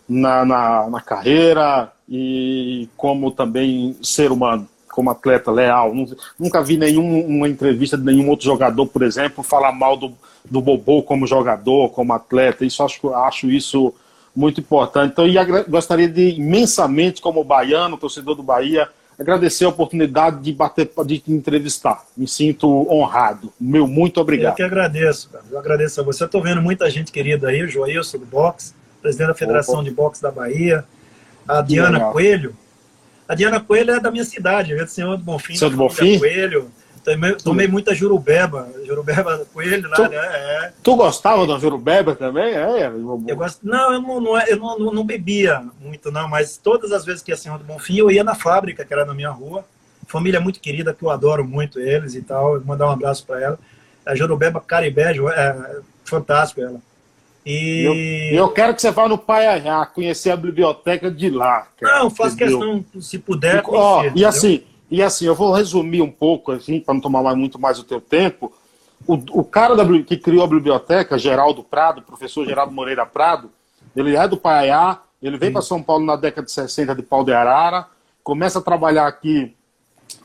[0.08, 5.94] na, na, na carreira e como também ser humano como atleta leal.
[6.40, 10.14] Nunca vi nenhuma entrevista de nenhum outro jogador, por exemplo, falar mal do,
[10.50, 12.64] do Bobô como jogador, como atleta.
[12.64, 13.94] Isso acho, acho isso
[14.36, 15.12] muito importante.
[15.12, 20.90] Então, eu gostaria de imensamente, como baiano, torcedor do Bahia, agradecer a oportunidade de bater,
[21.06, 22.04] de te entrevistar.
[22.16, 23.52] Me sinto honrado.
[23.60, 24.54] Meu muito obrigado.
[24.54, 25.46] Eu que agradeço, cara.
[25.50, 26.26] Eu agradeço a você.
[26.26, 29.84] Estou vendo muita gente querida aí, o Joilson do Boxe, presidente da Federação Opa.
[29.84, 30.84] de Boxe da Bahia,
[31.48, 32.56] a Diana Coelho,
[33.28, 35.56] a Diana Coelho é da minha cidade, é do Senhor do Bonfim.
[35.56, 36.20] Senhor do Bonfim?
[36.20, 36.70] Coelho.
[37.06, 40.18] Tomei, tomei muita jurubeba, jurubeba coelho lá, tu, né?
[40.18, 40.74] É.
[40.82, 42.56] Tu gostava da jurubeba também?
[42.56, 46.58] É, eu gosto, não, eu, não, não, é, eu não, não, bebia muito, não, mas
[46.58, 49.14] todas as vezes que ia Senhor do Bonfim, eu ia na fábrica, que era na
[49.14, 49.64] minha rua.
[50.08, 52.54] Família muito querida, que eu adoro muito eles e tal.
[52.54, 53.60] Vou mandar um abraço para ela.
[54.04, 56.80] A jurubeba caribé, é, fantástico ela.
[57.46, 61.68] E eu, eu, quero que você vá no Paiaiá, conhecer a biblioteca de lá.
[61.80, 63.62] Cara, Não, faço questão, se puder.
[63.62, 67.36] Conhecer, ó, e assim, e assim, eu vou resumir um pouco, assim, para não tomar
[67.36, 68.52] muito mais o teu tempo.
[69.08, 73.50] O, o cara da, que criou a biblioteca, Geraldo Prado, professor Geraldo Moreira Prado,
[73.96, 77.24] ele é do Paiaiá, ele veio para São Paulo na década de 60 de pau
[77.24, 77.88] de arara,
[78.24, 79.56] começa a trabalhar aqui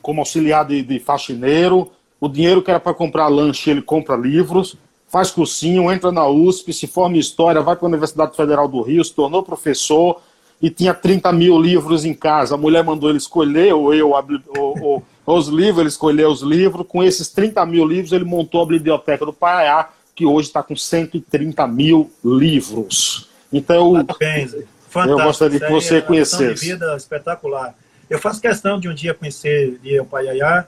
[0.01, 1.91] como auxiliar de, de faxineiro.
[2.19, 4.77] O dinheiro que era para comprar lanche, ele compra livros
[5.11, 8.81] faz cursinho, entra na USP, se forma em História, vai para a Universidade Federal do
[8.81, 10.21] Rio, se tornou professor
[10.61, 12.53] e tinha 30 mil livros em casa.
[12.53, 16.85] A mulher mandou ele escolher, ou eu, ou, ou, os livros, ele escolheu os livros.
[16.87, 20.75] Com esses 30 mil livros, ele montou a biblioteca do Pará, que hoje está com
[20.75, 23.27] 130 mil livros.
[23.51, 24.53] Então, Parabéns.
[24.53, 26.65] eu gostaria que você é conhecesse.
[26.65, 27.73] De vida espetacular.
[28.09, 30.67] Eu faço questão de um dia conhecer o Paiaiá,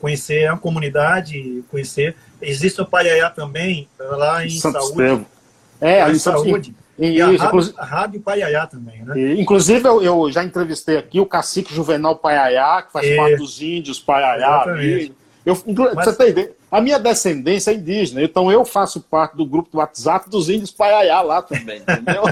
[0.00, 2.16] conhecer a comunidade, conhecer.
[2.42, 5.26] Existe o Paiaiá também, lá em Santo saúde.
[5.80, 6.70] É, em saúde.
[6.70, 9.18] Em, e a isso, rádio, a rádio Paiaiá também, né?
[9.18, 13.16] E, inclusive, eu, eu, já entrevistei aqui o cacique Juvenal Paiaiá, que faz É.
[13.16, 14.64] parte dos índios Paiaiá.
[15.44, 15.56] Eu,
[15.94, 16.52] Mas- você tem ideia?
[16.70, 20.70] A minha descendência é indígena, então eu faço parte do grupo do WhatsApp dos índios
[20.70, 22.22] Paiaiá lá também, entendeu?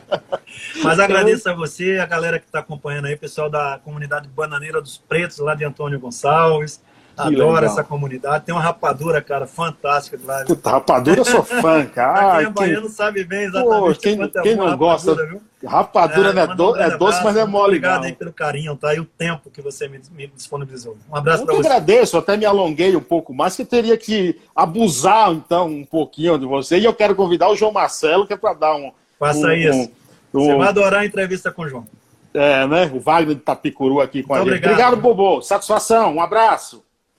[0.82, 4.96] Mas agradeço a você, a galera que está acompanhando aí, pessoal da comunidade Bananeira dos
[4.96, 6.80] Pretos, lá de Antônio Gonçalves.
[7.16, 8.44] Adoro essa comunidade.
[8.44, 10.44] Tem uma rapadura, cara, fantástica lá.
[10.44, 12.38] Puta, rapadura eu sou fã, cara.
[12.38, 15.30] Quem é baiano sabe bem exatamente Pô, quem- quanto é quem não a gosta- rapadura,
[15.30, 15.42] viu?
[15.68, 18.06] rapadura é, um do- é doce, mas é mole, Obrigado não.
[18.08, 18.94] aí pelo carinho, tá?
[18.94, 20.96] E o tempo que você me, me disponibilizou.
[21.10, 21.66] Um abraço Eu para você.
[21.66, 26.44] agradeço, até me alonguei um pouco mais, que teria que abusar, então, um pouquinho de
[26.46, 26.78] você.
[26.78, 28.92] E eu quero convidar o João Marcelo, que é para dar um.
[29.18, 29.90] Faça um- isso.
[30.34, 31.86] um- Você vai adorar a entrevista com o João.
[32.34, 32.90] é, né?
[32.92, 34.58] O Wagner de Tapicuru aqui com Muito a gente.
[34.66, 34.92] obrigado.
[34.92, 35.40] Obrigado, Bobo.
[35.40, 36.14] Satisfação.
[36.16, 36.84] Um abraço.